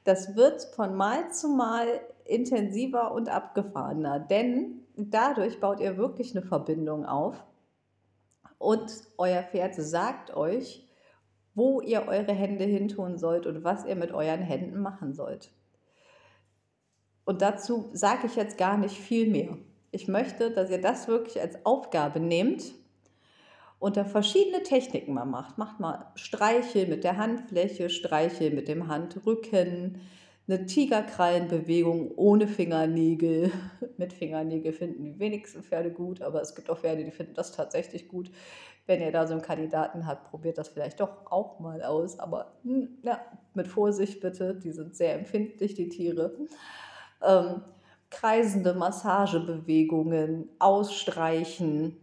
Das 0.05 0.37
wird 0.37 0.63
von 0.77 0.95
Mal 0.95 1.33
zu 1.33 1.49
Mal 1.49 2.03
intensiver 2.25 3.13
und 3.13 3.29
abgefahrener, 3.29 4.19
denn 4.19 4.81
dadurch 4.97 5.61
baut 5.61 5.81
ihr 5.81 5.97
wirklich 5.97 6.37
eine 6.37 6.47
Verbindung 6.47 7.05
auf 7.05 7.45
und 8.59 8.91
euer 9.19 9.43
Pferd 9.43 9.75
sagt 9.75 10.35
euch, 10.37 10.89
wo 11.55 11.81
ihr 11.81 12.09
eure 12.09 12.33
Hände 12.33 12.65
hintun 12.65 13.19
sollt 13.19 13.47
und 13.47 13.63
was 13.63 13.85
ihr 13.85 13.95
mit 13.95 14.13
euren 14.13 14.43
Händen 14.43 14.81
machen 14.81 15.13
sollt. 15.13 15.53
Und 17.25 17.43
dazu 17.43 17.91
sage 17.93 18.27
ich 18.27 18.37
jetzt 18.37 18.59
gar 18.59 18.77
nicht 18.77 18.97
viel 18.97 19.31
mehr. 19.31 19.57
Ich 19.91 20.09
möchte, 20.09 20.51
dass 20.51 20.71
ihr 20.71 20.81
das 20.81 21.09
wirklich 21.09 21.41
als 21.41 21.65
Aufgabe 21.65 22.21
nehmt 22.21 22.75
und 23.79 23.97
da 23.97 24.05
verschiedene 24.05 24.63
Techniken 24.63 25.15
mal 25.15 25.25
macht. 25.25 25.57
Macht 25.59 25.79
mal 25.79 26.11
Streichel 26.17 26.87
mit 26.87 27.05
der 27.05 27.17
Handfläche, 27.17 27.91
Streichel 27.91 28.51
mit 28.51 28.67
dem 28.67 28.89
Handrücken, 28.89 30.01
eine 30.47 30.67
Tigerkrallenbewegung 30.67 32.13
ohne 32.17 32.47
Fingernägel. 32.47 33.51
mit 33.97 34.13
Fingernägel 34.13 34.73
finden 34.73 35.05
die 35.05 35.19
wenigsten 35.19 35.63
Pferde 35.63 35.91
gut, 35.91 36.21
aber 36.23 36.41
es 36.43 36.55
gibt 36.55 36.69
auch 36.71 36.79
Pferde, 36.79 37.05
die 37.05 37.11
finden 37.11 37.35
das 37.35 37.53
tatsächlich 37.53 38.09
gut. 38.09 38.31
Wenn 38.87 39.01
ihr 39.01 39.13
da 39.13 39.27
so 39.27 39.33
einen 39.33 39.43
Kandidaten 39.43 40.07
habt, 40.07 40.31
probiert 40.31 40.59
das 40.59 40.69
vielleicht 40.69 41.01
doch 41.01 41.31
auch 41.31 41.59
mal 41.61 41.83
aus. 41.83 42.19
Aber 42.19 42.59
hm, 42.65 42.99
ja, 43.03 43.21
mit 43.55 43.69
Vorsicht 43.69 44.21
bitte, 44.21 44.55
die 44.55 44.73
sind 44.73 44.95
sehr 44.95 45.15
empfindlich, 45.15 45.75
die 45.75 45.89
Tiere. 45.89 46.37
Ähm, 47.23 47.63
kreisende 48.11 48.75
Massagebewegungen, 48.75 50.51
ausstreichen, 50.59 51.97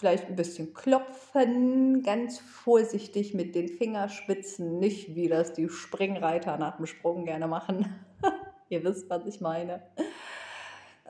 vielleicht 0.00 0.28
ein 0.28 0.36
bisschen 0.36 0.72
klopfen, 0.72 2.02
ganz 2.02 2.38
vorsichtig 2.38 3.34
mit 3.34 3.54
den 3.54 3.68
Fingerspitzen, 3.68 4.78
nicht 4.78 5.14
wie 5.14 5.28
das 5.28 5.52
die 5.52 5.68
Springreiter 5.68 6.56
nach 6.56 6.78
dem 6.78 6.86
Sprung 6.86 7.26
gerne 7.26 7.46
machen. 7.46 7.94
Ihr 8.70 8.82
wisst, 8.82 9.10
was 9.10 9.26
ich 9.26 9.42
meine. 9.42 9.82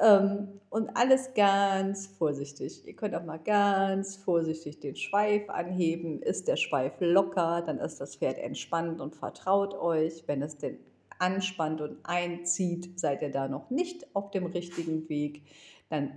Ähm, 0.01 0.61
und 0.71 0.97
alles 0.97 1.35
ganz 1.35 2.09
vorsichtig. 2.09 2.85
Ihr 2.85 2.97
könnt 2.97 3.15
auch 3.15 3.25
mal 3.25 3.39
ganz 3.39 4.17
vorsichtig 4.17 4.81
den 4.81 4.97
Schweif 4.97 5.49
anheben. 5.49 6.21
Ist 6.21 6.49
der 6.49 6.57
Schweif 6.57 6.95
locker, 6.99 7.63
dann 7.65 7.79
ist 7.79 8.01
das 8.01 8.17
Pferd 8.17 8.39
entspannt 8.39 9.01
und 9.01 9.15
vertraut 9.15 9.75
euch. 9.75 10.25
Wenn 10.27 10.43
es 10.43 10.59
den 10.59 10.79
anspannt 11.21 11.81
und 11.81 11.99
einzieht, 12.03 12.99
seid 12.99 13.23
ihr 13.23 13.31
da 13.31 13.47
noch 13.47 13.71
nicht 13.71 14.17
auf 14.17 14.33
dem 14.33 14.47
richtigen 14.47 15.09
Weg. 15.09 15.43
Dann 15.91 16.11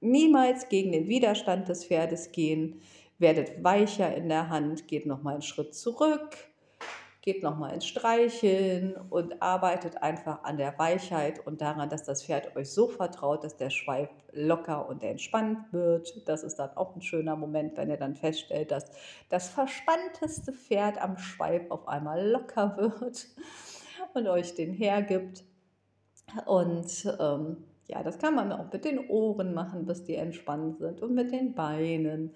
niemals 0.00 0.68
gegen 0.68 0.92
den 0.92 1.08
Widerstand 1.08 1.68
des 1.68 1.84
Pferdes 1.84 2.32
gehen, 2.32 2.80
werdet 3.18 3.62
weicher 3.62 4.14
in 4.14 4.28
der 4.28 4.48
Hand, 4.48 4.88
geht 4.88 5.06
nochmal 5.06 5.34
einen 5.34 5.42
Schritt 5.42 5.74
zurück, 5.74 6.36
geht 7.22 7.42
nochmal 7.42 7.74
ins 7.74 7.86
Streicheln 7.86 8.96
und 9.10 9.42
arbeitet 9.42 10.02
einfach 10.02 10.42
an 10.42 10.56
der 10.56 10.78
Weichheit 10.78 11.46
und 11.46 11.60
daran, 11.60 11.90
dass 11.90 12.02
das 12.02 12.24
Pferd 12.24 12.56
euch 12.56 12.70
so 12.70 12.88
vertraut, 12.88 13.44
dass 13.44 13.58
der 13.58 13.68
Schweif 13.68 14.08
locker 14.32 14.88
und 14.88 15.02
entspannt 15.02 15.70
wird. 15.72 16.26
Das 16.26 16.42
ist 16.42 16.56
dann 16.56 16.76
auch 16.76 16.96
ein 16.96 17.02
schöner 17.02 17.36
Moment, 17.36 17.76
wenn 17.76 17.90
ihr 17.90 17.98
dann 17.98 18.16
feststellt, 18.16 18.70
dass 18.70 18.90
das 19.28 19.50
verspannteste 19.50 20.52
Pferd 20.52 21.00
am 21.02 21.18
Schweif 21.18 21.70
auf 21.70 21.86
einmal 21.88 22.26
locker 22.26 22.76
wird 23.00 23.26
und 24.14 24.26
euch 24.26 24.54
den 24.54 24.72
hergibt. 24.72 25.44
Und 26.46 27.16
ähm, 27.18 27.64
ja, 27.90 28.02
das 28.02 28.18
kann 28.18 28.34
man 28.34 28.52
auch 28.52 28.72
mit 28.72 28.84
den 28.84 29.08
Ohren 29.08 29.52
machen, 29.52 29.84
bis 29.84 30.04
die 30.04 30.14
entspannt 30.14 30.78
sind 30.78 31.02
und 31.02 31.14
mit 31.14 31.32
den 31.32 31.54
Beinen. 31.54 32.34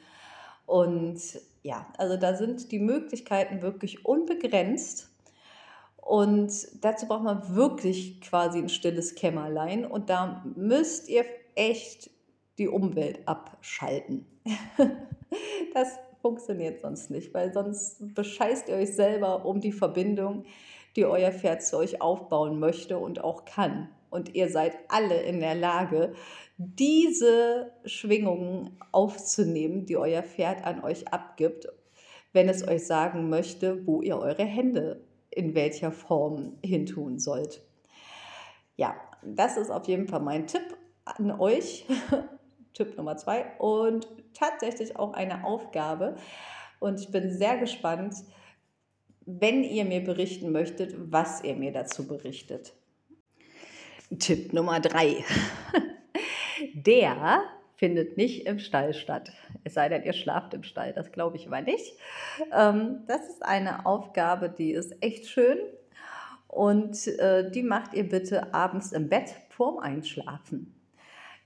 Und 0.66 1.20
ja, 1.62 1.86
also 1.96 2.16
da 2.16 2.34
sind 2.34 2.72
die 2.72 2.80
Möglichkeiten 2.80 3.62
wirklich 3.62 4.04
unbegrenzt. 4.04 5.10
Und 5.96 6.52
dazu 6.84 7.06
braucht 7.06 7.22
man 7.22 7.54
wirklich 7.54 8.20
quasi 8.20 8.58
ein 8.58 8.68
stilles 8.68 9.14
Kämmerlein. 9.14 9.86
Und 9.86 10.10
da 10.10 10.44
müsst 10.56 11.08
ihr 11.08 11.24
echt 11.54 12.10
die 12.58 12.68
Umwelt 12.68 13.20
abschalten. 13.26 14.26
das 15.74 15.98
funktioniert 16.20 16.80
sonst 16.80 17.10
nicht, 17.10 17.32
weil 17.32 17.52
sonst 17.52 18.14
bescheißt 18.14 18.68
ihr 18.68 18.76
euch 18.76 18.94
selber 18.94 19.44
um 19.44 19.60
die 19.60 19.72
Verbindung, 19.72 20.44
die 20.96 21.04
euer 21.04 21.32
Pferd 21.32 21.62
zu 21.62 21.76
euch 21.76 22.00
aufbauen 22.00 22.58
möchte 22.58 22.98
und 22.98 23.22
auch 23.22 23.44
kann. 23.44 23.88
Und 24.14 24.36
ihr 24.36 24.48
seid 24.48 24.76
alle 24.86 25.22
in 25.22 25.40
der 25.40 25.56
Lage, 25.56 26.14
diese 26.56 27.72
Schwingungen 27.84 28.78
aufzunehmen, 28.92 29.86
die 29.86 29.96
euer 29.96 30.22
Pferd 30.22 30.64
an 30.64 30.84
euch 30.84 31.08
abgibt, 31.08 31.66
wenn 32.32 32.48
es 32.48 32.66
euch 32.66 32.86
sagen 32.86 33.28
möchte, 33.28 33.84
wo 33.88 34.02
ihr 34.02 34.16
eure 34.16 34.44
Hände 34.44 35.00
in 35.30 35.56
welcher 35.56 35.90
Form 35.90 36.56
hintun 36.64 37.18
sollt. 37.18 37.60
Ja, 38.76 38.94
das 39.24 39.56
ist 39.56 39.70
auf 39.70 39.88
jeden 39.88 40.06
Fall 40.06 40.20
mein 40.20 40.46
Tipp 40.46 40.76
an 41.04 41.32
euch. 41.32 41.84
Tipp 42.72 42.96
Nummer 42.96 43.16
zwei 43.16 43.46
und 43.58 44.06
tatsächlich 44.32 44.96
auch 44.96 45.12
eine 45.14 45.44
Aufgabe. 45.44 46.14
Und 46.78 47.00
ich 47.00 47.10
bin 47.10 47.36
sehr 47.36 47.58
gespannt, 47.58 48.14
wenn 49.26 49.64
ihr 49.64 49.84
mir 49.84 50.04
berichten 50.04 50.52
möchtet, 50.52 50.94
was 50.96 51.42
ihr 51.42 51.56
mir 51.56 51.72
dazu 51.72 52.06
berichtet. 52.06 52.74
Tipp 54.18 54.52
Nummer 54.52 54.80
drei. 54.80 55.24
Der 56.74 57.42
findet 57.76 58.16
nicht 58.16 58.46
im 58.46 58.58
Stall 58.58 58.94
statt. 58.94 59.32
Es 59.64 59.74
sei 59.74 59.88
denn, 59.88 60.04
ihr 60.04 60.12
schlaft 60.12 60.54
im 60.54 60.62
Stall, 60.62 60.92
das 60.92 61.12
glaube 61.12 61.36
ich 61.36 61.46
aber 61.46 61.60
nicht. 61.60 61.98
Ähm, 62.52 63.04
das 63.06 63.28
ist 63.28 63.44
eine 63.44 63.86
Aufgabe, 63.86 64.48
die 64.48 64.72
ist 64.72 65.02
echt 65.02 65.26
schön 65.26 65.58
und 66.48 67.06
äh, 67.18 67.50
die 67.50 67.62
macht 67.62 67.94
ihr 67.94 68.08
bitte 68.08 68.54
abends 68.54 68.92
im 68.92 69.08
Bett 69.08 69.34
vorm 69.50 69.78
Einschlafen. 69.78 70.74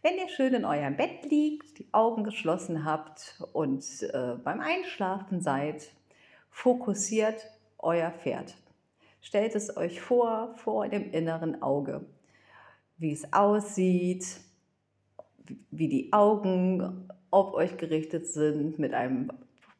Wenn 0.03 0.17
ihr 0.17 0.29
schön 0.29 0.55
in 0.55 0.65
eurem 0.65 0.97
Bett 0.97 1.25
liegt, 1.29 1.79
die 1.79 1.89
Augen 1.93 2.23
geschlossen 2.23 2.85
habt 2.85 3.43
und 3.53 3.85
äh, 4.03 4.35
beim 4.43 4.61
Einschlafen 4.61 5.41
seid, 5.41 5.91
fokussiert 6.51 7.47
euer 7.79 8.11
Pferd. 8.11 8.55
Stellt 9.21 9.55
es 9.55 9.77
euch 9.77 10.01
vor, 10.01 10.55
vor 10.57 10.89
dem 10.89 11.11
inneren 11.11 11.63
Auge. 11.63 12.07
Wie 12.99 13.13
es 13.13 13.33
aussieht, 13.33 14.41
wie 15.71 15.89
die 15.89 16.13
Augen 16.13 17.09
auf 17.31 17.55
euch 17.55 17.77
gerichtet 17.79 18.27
sind, 18.27 18.79
mit 18.79 18.95
einem 18.95 19.31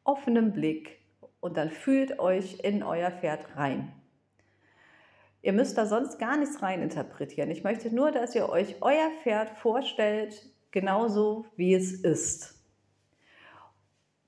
offenen 0.03 0.53
Blick 0.53 0.99
und 1.39 1.57
dann 1.57 1.69
fühlt 1.69 2.19
euch 2.19 2.59
in 2.63 2.83
euer 2.83 3.11
Pferd 3.11 3.55
rein. 3.55 3.91
Ihr 5.41 5.53
müsst 5.53 5.77
da 5.77 5.85
sonst 5.85 6.19
gar 6.19 6.37
nichts 6.37 6.61
rein 6.61 6.81
interpretieren. 6.81 7.49
Ich 7.49 7.63
möchte 7.63 7.93
nur, 7.93 8.11
dass 8.11 8.35
ihr 8.35 8.49
euch 8.49 8.75
euer 8.81 9.09
Pferd 9.23 9.49
vorstellt, 9.57 10.49
genauso 10.71 11.45
wie 11.55 11.73
es 11.73 11.93
ist. 11.93 12.55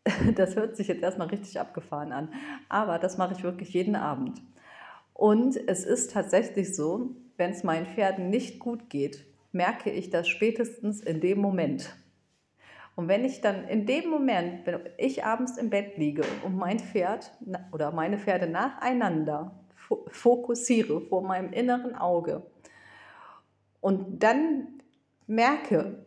Das 0.36 0.56
hört 0.56 0.76
sich 0.76 0.88
jetzt 0.88 1.04
erstmal 1.04 1.28
richtig 1.28 1.60
abgefahren 1.60 2.12
an, 2.12 2.34
aber 2.70 2.98
das 2.98 3.18
mache 3.18 3.34
ich 3.34 3.44
wirklich 3.44 3.74
jeden 3.74 3.96
Abend. 3.96 4.42
Und 5.14 5.56
es 5.68 5.84
ist 5.84 6.12
tatsächlich 6.12 6.76
so, 6.76 7.16
wenn 7.42 7.54
es 7.54 7.64
meinen 7.64 7.88
Pferden 7.88 8.30
nicht 8.30 8.60
gut 8.60 8.92
geht, 8.92 9.26
merke 9.52 9.90
ich 9.90 10.12
das 10.12 10.28
spätestens 10.28 11.02
in 11.02 11.22
dem 11.22 11.40
Moment. 11.40 11.92
Und 12.96 13.08
wenn 13.08 13.26
ich 13.26 13.42
dann 13.42 13.68
in 13.68 13.88
dem 13.88 14.12
Moment, 14.12 14.68
wenn 14.68 14.82
ich 15.00 15.26
abends 15.26 15.58
im 15.58 15.72
Bett 15.72 15.98
liege 15.98 16.22
und 16.46 16.56
mein 16.56 16.78
Pferd 16.78 17.32
oder 17.72 17.92
meine 17.92 18.20
Pferde 18.20 18.46
nacheinander 18.46 19.60
fokussiere 20.12 21.02
vor 21.02 21.24
meinem 21.24 21.52
inneren 21.52 21.96
Auge 21.96 22.44
und 23.80 24.22
dann 24.22 24.80
merke, 25.26 26.06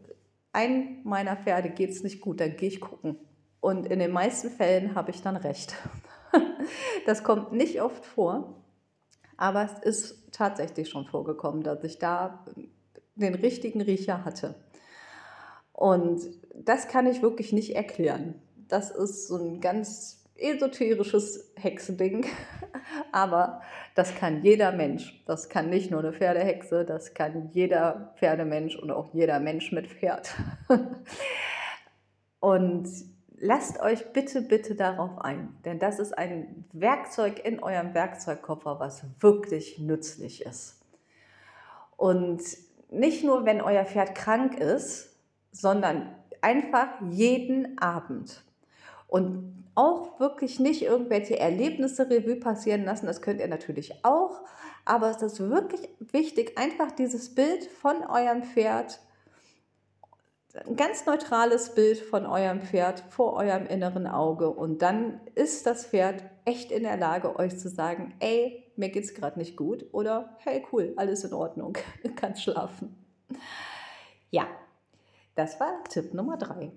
ein 0.53 1.01
meiner 1.03 1.37
Pferde 1.37 1.71
geht 1.71 1.91
es 1.91 2.05
nicht 2.05 2.21
gut, 2.21 2.39
dann 2.39 2.57
gehe 2.57 2.69
ich 2.69 2.81
gucken. 2.81 3.19
Und 3.61 3.87
in 3.89 3.99
den 3.99 4.13
meisten 4.13 4.51
Fällen 4.51 4.95
habe 4.95 5.11
ich 5.11 5.21
dann 5.21 5.37
recht. 5.37 5.75
Das 7.07 7.23
kommt 7.23 7.53
nicht 7.53 7.83
oft 7.83 8.07
vor, 8.07 8.63
aber 9.37 9.65
es 9.65 9.79
ist 9.81 10.24
tatsächlich 10.35 10.89
schon 10.89 11.07
vorgekommen, 11.07 11.63
dass 11.63 11.83
ich 11.85 11.99
da 11.99 12.45
den 13.15 13.35
richtigen 13.35 13.81
Riecher 13.81 14.25
hatte. 14.25 14.55
Und 15.73 16.21
das 16.55 16.89
kann 16.89 17.07
ich 17.07 17.23
wirklich 17.23 17.53
nicht 17.53 17.75
erklären. 17.75 18.35
Das 18.69 18.91
ist 18.91 19.29
so 19.29 19.37
ein 19.37 19.61
ganz 19.61 20.25
esoterisches 20.37 21.53
Hexending, 21.57 22.27
aber 23.13 23.63
das 23.95 24.15
kann 24.15 24.43
jeder 24.43 24.73
Mensch. 24.73 25.23
Das 25.27 25.49
kann 25.49 25.71
nicht 25.71 25.91
nur 25.91 26.01
eine 26.01 26.13
Pferdehexe, 26.13 26.85
das 26.85 27.15
kann 27.15 27.51
jeder 27.53 28.15
Pferdemensch 28.19 28.77
und 28.77 28.91
auch 28.91 29.15
jeder 29.15 29.41
Mensch 29.41 29.73
mit 29.73 29.87
Pferd. 29.87 30.35
Und 32.41 32.87
lasst 33.45 33.79
euch 33.81 34.13
bitte, 34.13 34.41
bitte 34.41 34.75
darauf 34.75 35.19
ein, 35.19 35.55
denn 35.67 35.79
das 35.79 35.99
ist 35.99 36.17
ein 36.17 36.65
Werkzeug 36.73 37.45
in 37.45 37.63
eurem 37.63 37.93
Werkzeugkoffer, 37.93 38.81
was 38.81 39.05
wirklich 39.21 39.79
nützlich 39.79 40.47
ist. 40.47 40.81
Und 41.99 42.43
nicht 42.91 43.23
nur, 43.23 43.45
wenn 43.45 43.61
euer 43.61 43.85
Pferd 43.85 44.15
krank 44.15 44.59
ist, 44.59 45.15
sondern 45.53 46.15
einfach 46.41 46.89
jeden 47.11 47.79
Abend. 47.79 48.43
Und 49.09 49.67
auch 49.75 50.19
wirklich 50.21 50.59
nicht 50.59 50.83
irgendwelche 50.83 51.39
Erlebnisse 51.39 52.09
Revue 52.09 52.37
passieren 52.37 52.85
lassen, 52.85 53.07
das 53.07 53.21
könnt 53.21 53.41
ihr 53.41 53.49
natürlich 53.49 54.05
auch, 54.05 54.41
aber 54.87 55.11
es 55.11 55.21
ist 55.21 55.41
wirklich 55.41 55.89
wichtig, 55.99 56.57
einfach 56.57 56.93
dieses 56.93 57.35
Bild 57.35 57.67
von 57.67 58.05
eurem 58.05 58.43
Pferd, 58.43 59.01
ein 60.55 60.77
ganz 60.77 61.05
neutrales 61.05 61.75
Bild 61.75 61.99
von 61.99 62.27
eurem 62.27 62.61
Pferd 62.63 63.01
vor 63.11 63.35
eurem 63.35 63.67
inneren 63.67 64.07
Auge 64.07 64.51
und 64.51 64.83
dann 64.83 65.21
ist 65.35 65.67
das 65.67 65.87
Pferd 65.87 66.23
echt 66.45 66.71
in 66.71 66.85
der 66.85 66.97
Lage, 66.97 67.37
euch 67.39 67.59
zu 67.59 67.69
sagen, 67.69 68.15
ey, 68.21 68.73
mir 68.77 68.91
geht's 68.91 69.15
gerade 69.15 69.39
nicht 69.39 69.57
gut 69.57 69.87
oder 69.93 70.37
hey, 70.39 70.65
cool, 70.73 70.93
alles 70.97 71.25
in 71.25 71.33
Ordnung, 71.33 71.77
kannst 72.17 72.43
schlafen. 72.43 72.95
Ja, 74.31 74.47
das 75.35 75.59
war 75.59 75.83
Tipp 75.89 76.15
Nummer 76.15 76.37
drei. 76.37 76.71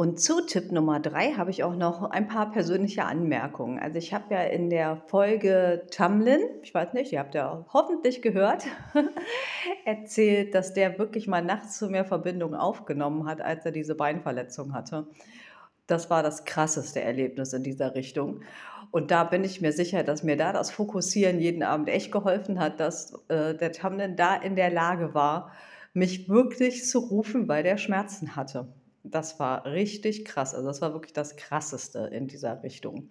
Und 0.00 0.18
zu 0.18 0.40
Tipp 0.46 0.72
Nummer 0.72 0.98
drei 0.98 1.32
habe 1.32 1.50
ich 1.50 1.62
auch 1.62 1.76
noch 1.76 2.10
ein 2.10 2.26
paar 2.26 2.52
persönliche 2.52 3.04
Anmerkungen. 3.04 3.78
Also 3.78 3.98
ich 3.98 4.14
habe 4.14 4.32
ja 4.32 4.40
in 4.44 4.70
der 4.70 4.96
Folge 5.08 5.82
Tamlin, 5.90 6.40
ich 6.62 6.72
weiß 6.72 6.94
nicht, 6.94 7.12
ihr 7.12 7.18
habt 7.18 7.34
ja 7.34 7.66
hoffentlich 7.70 8.22
gehört, 8.22 8.64
erzählt, 9.84 10.54
dass 10.54 10.72
der 10.72 10.98
wirklich 10.98 11.28
mal 11.28 11.42
nachts 11.42 11.76
zu 11.76 11.90
mir 11.90 12.06
Verbindung 12.06 12.54
aufgenommen 12.54 13.26
hat, 13.26 13.42
als 13.42 13.66
er 13.66 13.72
diese 13.72 13.94
Beinverletzung 13.94 14.72
hatte. 14.72 15.06
Das 15.86 16.08
war 16.08 16.22
das 16.22 16.46
krasseste 16.46 17.02
Erlebnis 17.02 17.52
in 17.52 17.62
dieser 17.62 17.94
Richtung. 17.94 18.40
Und 18.92 19.10
da 19.10 19.24
bin 19.24 19.44
ich 19.44 19.60
mir 19.60 19.72
sicher, 19.72 20.02
dass 20.02 20.22
mir 20.22 20.38
da 20.38 20.54
das 20.54 20.70
Fokussieren 20.70 21.40
jeden 21.40 21.62
Abend 21.62 21.90
echt 21.90 22.10
geholfen 22.10 22.58
hat, 22.58 22.80
dass 22.80 23.22
äh, 23.28 23.54
der 23.54 23.72
Tamlin 23.72 24.16
da 24.16 24.34
in 24.34 24.56
der 24.56 24.70
Lage 24.70 25.12
war, 25.12 25.52
mich 25.92 26.30
wirklich 26.30 26.86
zu 26.86 27.00
rufen, 27.00 27.48
weil 27.48 27.62
der 27.62 27.76
Schmerzen 27.76 28.34
hatte 28.34 28.66
das 29.02 29.38
war 29.38 29.64
richtig 29.66 30.24
krass. 30.24 30.54
Also 30.54 30.66
das 30.66 30.80
war 30.80 30.92
wirklich 30.92 31.12
das 31.12 31.36
Krasseste 31.36 32.10
in 32.12 32.26
dieser 32.26 32.62
Richtung. 32.62 33.10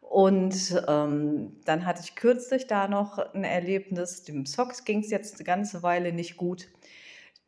Und 0.00 0.82
ähm, 0.88 1.56
dann 1.64 1.86
hatte 1.86 2.02
ich 2.04 2.14
kürzlich 2.16 2.66
da 2.66 2.86
noch 2.86 3.18
ein 3.18 3.44
Erlebnis. 3.44 4.22
Dem 4.24 4.44
Socks 4.44 4.84
ging 4.84 5.00
es 5.00 5.10
jetzt 5.10 5.36
eine 5.36 5.44
ganze 5.44 5.82
Weile 5.82 6.12
nicht 6.12 6.36
gut. 6.36 6.68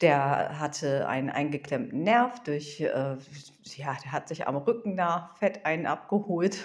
Der 0.00 0.58
hatte 0.58 1.06
einen 1.06 1.30
eingeklemmten 1.30 2.02
Nerv 2.02 2.42
durch, 2.42 2.80
äh, 2.80 3.16
ja, 3.76 3.96
der 4.02 4.12
hat 4.12 4.28
sich 4.28 4.48
am 4.48 4.56
Rücken 4.56 4.96
da 4.96 5.30
Fett 5.38 5.66
einen 5.66 5.87
abgeholt 5.87 6.64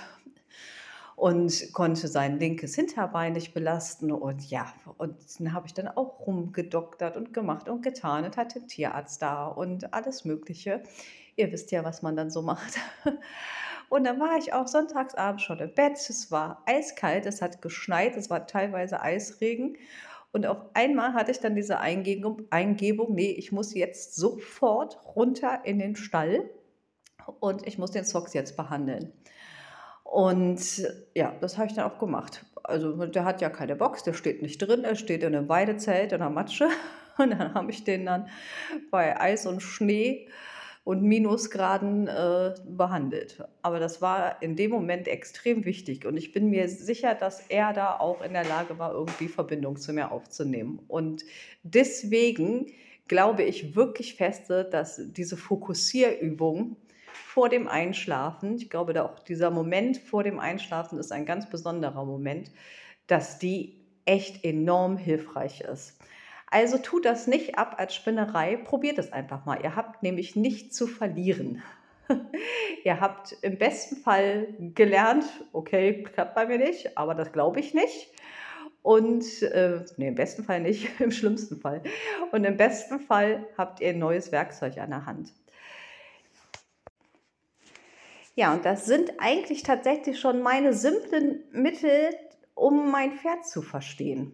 und 1.19 1.73
konnte 1.73 2.07
sein 2.07 2.39
linkes 2.39 2.75
Hinterbein 2.75 3.33
nicht 3.33 3.53
belasten. 3.53 4.09
Und 4.09 4.49
ja, 4.49 4.71
und 4.97 5.17
dann 5.37 5.51
habe 5.51 5.67
ich 5.67 5.73
dann 5.73 5.89
auch 5.89 6.25
rumgedoktert 6.25 7.17
und 7.17 7.33
gemacht 7.33 7.67
und 7.67 7.81
getan 7.83 8.23
und 8.23 8.37
hatte 8.37 8.59
einen 8.59 8.69
Tierarzt 8.69 9.21
da 9.21 9.47
und 9.47 9.93
alles 9.93 10.23
Mögliche. 10.23 10.81
Ihr 11.35 11.51
wisst 11.51 11.71
ja, 11.71 11.83
was 11.83 12.01
man 12.01 12.15
dann 12.15 12.29
so 12.29 12.41
macht. 12.43 12.79
Und 13.89 14.05
dann 14.05 14.19
war 14.19 14.37
ich 14.37 14.53
auch 14.53 14.67
sonntagsabends 14.67 15.43
schon 15.43 15.59
im 15.59 15.73
Bett. 15.73 15.97
Es 15.97 16.31
war 16.31 16.63
eiskalt, 16.65 17.25
es 17.25 17.41
hat 17.41 17.61
geschneit, 17.61 18.15
es 18.15 18.29
war 18.29 18.47
teilweise 18.47 19.01
Eisregen. 19.01 19.75
Und 20.31 20.45
auf 20.45 20.61
einmal 20.73 21.13
hatte 21.13 21.31
ich 21.31 21.39
dann 21.39 21.55
diese 21.55 21.79
Eingebung, 21.79 22.43
Eingebung, 22.49 23.13
nee, 23.13 23.31
ich 23.31 23.51
muss 23.51 23.73
jetzt 23.73 24.15
sofort 24.15 24.99
runter 25.15 25.61
in 25.65 25.79
den 25.79 25.97
Stall 25.97 26.49
und 27.41 27.67
ich 27.67 27.77
muss 27.77 27.91
den 27.91 28.05
Socks 28.05 28.33
jetzt 28.33 28.55
behandeln. 28.55 29.11
Und 30.09 30.87
ja, 31.13 31.35
das 31.39 31.57
habe 31.59 31.67
ich 31.67 31.75
dann 31.75 31.85
auch 31.89 31.99
gemacht. 31.99 32.43
Also 32.63 33.05
der 33.05 33.25
hat 33.25 33.41
ja 33.41 33.49
keine 33.51 33.75
Box, 33.75 34.01
der 34.01 34.13
steht 34.13 34.41
nicht 34.41 34.57
drin, 34.57 34.83
er 34.83 34.95
steht 34.95 35.21
in 35.21 35.35
einem 35.35 35.47
Weidezelt 35.49 36.11
in 36.13 36.19
der 36.19 36.31
Matsche. 36.31 36.67
Und 37.19 37.31
dann 37.31 37.53
habe 37.53 37.69
ich 37.69 37.83
den 37.83 38.05
dann 38.05 38.27
bei 38.91 39.19
Eis 39.19 39.45
und 39.45 39.59
Schnee 39.61 40.29
und 40.85 41.03
Minusgraden 41.03 42.07
äh, 42.07 42.55
behandelt. 42.65 43.43
Aber 43.61 43.79
das 43.79 44.01
war 44.01 44.41
in 44.41 44.55
dem 44.55 44.71
Moment 44.71 45.09
extrem 45.09 45.65
wichtig 45.65 46.05
und 46.05 46.15
ich 46.15 46.31
bin 46.31 46.49
mir 46.49 46.69
sicher, 46.69 47.15
dass 47.15 47.41
er 47.49 47.73
da 47.73 47.99
auch 47.99 48.21
in 48.21 48.31
der 48.31 48.45
Lage 48.45 48.79
war, 48.79 48.93
irgendwie 48.93 49.27
Verbindung 49.27 49.75
zu 49.75 49.91
mir 49.91 50.13
aufzunehmen. 50.13 50.79
Und 50.87 51.25
deswegen 51.63 52.67
glaube 53.09 53.43
ich 53.43 53.75
wirklich 53.75 54.15
feste, 54.15 54.63
dass 54.63 55.01
diese 55.11 55.35
Fokussierübung 55.35 56.77
vor 57.19 57.49
dem 57.49 57.67
Einschlafen, 57.67 58.55
ich 58.55 58.69
glaube, 58.69 58.93
da 58.93 59.03
auch 59.05 59.19
dieser 59.19 59.51
Moment 59.51 59.97
vor 59.97 60.23
dem 60.23 60.39
Einschlafen 60.39 60.99
ist 60.99 61.11
ein 61.11 61.25
ganz 61.25 61.49
besonderer 61.49 62.05
Moment, 62.05 62.51
dass 63.07 63.39
die 63.39 63.79
echt 64.05 64.43
enorm 64.43 64.97
hilfreich 64.97 65.61
ist. 65.61 65.99
Also 66.51 66.79
tut 66.79 67.05
das 67.05 67.27
nicht 67.27 67.59
ab 67.59 67.75
als 67.77 67.93
Spinnerei, 67.93 68.57
probiert 68.57 68.97
es 68.97 69.13
einfach 69.13 69.45
mal. 69.45 69.61
Ihr 69.61 69.75
habt 69.75 70.01
nämlich 70.01 70.35
nichts 70.35 70.75
zu 70.75 70.87
verlieren. 70.87 71.61
Ihr 72.83 72.99
habt 72.99 73.35
im 73.43 73.57
besten 73.59 73.97
Fall 73.97 74.47
gelernt, 74.73 75.25
okay, 75.53 76.01
klappt 76.03 76.33
bei 76.33 76.47
mir 76.47 76.57
nicht, 76.57 76.97
aber 76.97 77.13
das 77.13 77.31
glaube 77.31 77.59
ich 77.59 77.75
nicht. 77.75 78.11
Und, 78.81 79.43
äh, 79.43 79.83
nee, 79.97 80.07
im 80.07 80.15
besten 80.15 80.43
Fall 80.43 80.61
nicht, 80.61 80.89
im 80.99 81.11
schlimmsten 81.11 81.59
Fall. 81.59 81.83
Und 82.31 82.45
im 82.45 82.57
besten 82.57 82.99
Fall 82.99 83.45
habt 83.57 83.81
ihr 83.81 83.89
ein 83.89 83.99
neues 83.99 84.31
Werkzeug 84.31 84.77
an 84.79 84.89
der 84.89 85.05
Hand. 85.05 85.33
Ja, 88.39 88.53
und 88.53 88.63
das 88.63 88.85
sind 88.85 89.11
eigentlich 89.17 89.63
tatsächlich 89.63 90.17
schon 90.17 90.41
meine 90.41 90.71
simplen 90.71 91.43
Mittel, 91.51 92.09
um 92.55 92.89
mein 92.89 93.11
Pferd 93.11 93.45
zu 93.45 93.61
verstehen. 93.61 94.31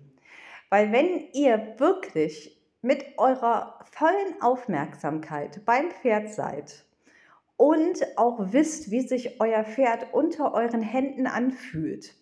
Weil 0.69 0.91
wenn 0.91 1.31
ihr 1.33 1.73
wirklich 1.79 2.63
mit 2.83 3.03
eurer 3.17 3.79
vollen 3.91 4.39
Aufmerksamkeit 4.41 5.65
beim 5.65 5.89
Pferd 5.89 6.31
seid 6.31 6.85
und 7.57 8.05
auch 8.15 8.53
wisst, 8.53 8.91
wie 8.91 9.01
sich 9.01 9.41
euer 9.41 9.63
Pferd 9.63 10.13
unter 10.13 10.53
euren 10.53 10.83
Händen 10.83 11.25
anfühlt 11.25 12.13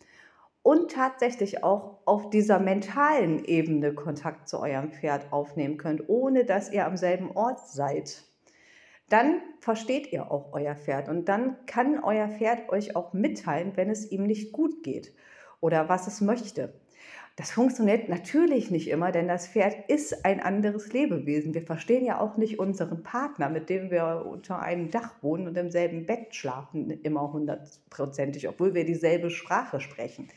und 0.62 0.90
tatsächlich 0.90 1.66
auch 1.66 1.98
auf 2.06 2.30
dieser 2.30 2.60
mentalen 2.60 3.44
Ebene 3.44 3.94
Kontakt 3.94 4.48
zu 4.48 4.62
eurem 4.62 4.94
Pferd 4.94 5.34
aufnehmen 5.34 5.76
könnt, 5.76 6.08
ohne 6.08 6.46
dass 6.46 6.72
ihr 6.72 6.86
am 6.86 6.96
selben 6.96 7.36
Ort 7.36 7.68
seid, 7.68 8.24
dann 9.14 9.42
versteht 9.60 10.12
ihr 10.12 10.32
auch 10.32 10.52
euer 10.54 10.76
Pferd 10.76 11.08
und 11.08 11.30
dann 11.30 11.56
kann 11.68 12.04
euer 12.04 12.28
Pferd 12.28 12.70
euch 12.70 12.96
auch 12.96 13.14
mitteilen, 13.14 13.74
wenn 13.76 13.90
es 13.90 14.12
ihm 14.12 14.24
nicht 14.24 14.52
gut 14.52 14.84
geht. 14.84 15.14
oder 15.62 15.88
was 15.88 16.08
es 16.08 16.20
möchte. 16.20 16.74
Das 17.36 17.50
funktioniert 17.52 18.10
natürlich 18.10 18.70
nicht 18.70 18.90
immer, 18.90 19.12
denn 19.12 19.28
das 19.28 19.48
Pferd 19.48 19.90
ist 19.90 20.24
ein 20.24 20.40
anderes 20.40 20.94
Lebewesen. 20.94 21.56
Wir 21.56 21.64
verstehen 21.64 22.06
ja 22.06 22.20
auch 22.20 22.38
nicht 22.38 22.60
unseren 22.60 23.02
Partner, 23.02 23.50
mit 23.50 23.70
dem 23.70 23.90
wir 23.90 24.26
unter 24.30 24.60
einem 24.62 24.92
Dach 24.92 25.14
wohnen 25.22 25.48
und 25.48 25.58
im 25.58 25.72
selben 25.72 26.06
Bett 26.06 26.36
schlafen, 26.36 26.92
immer 26.92 27.34
hundertprozentig, 27.34 28.48
obwohl 28.48 28.76
wir 28.76 28.86
dieselbe 28.86 29.32
Sprache 29.32 29.80
sprechen. 29.80 30.28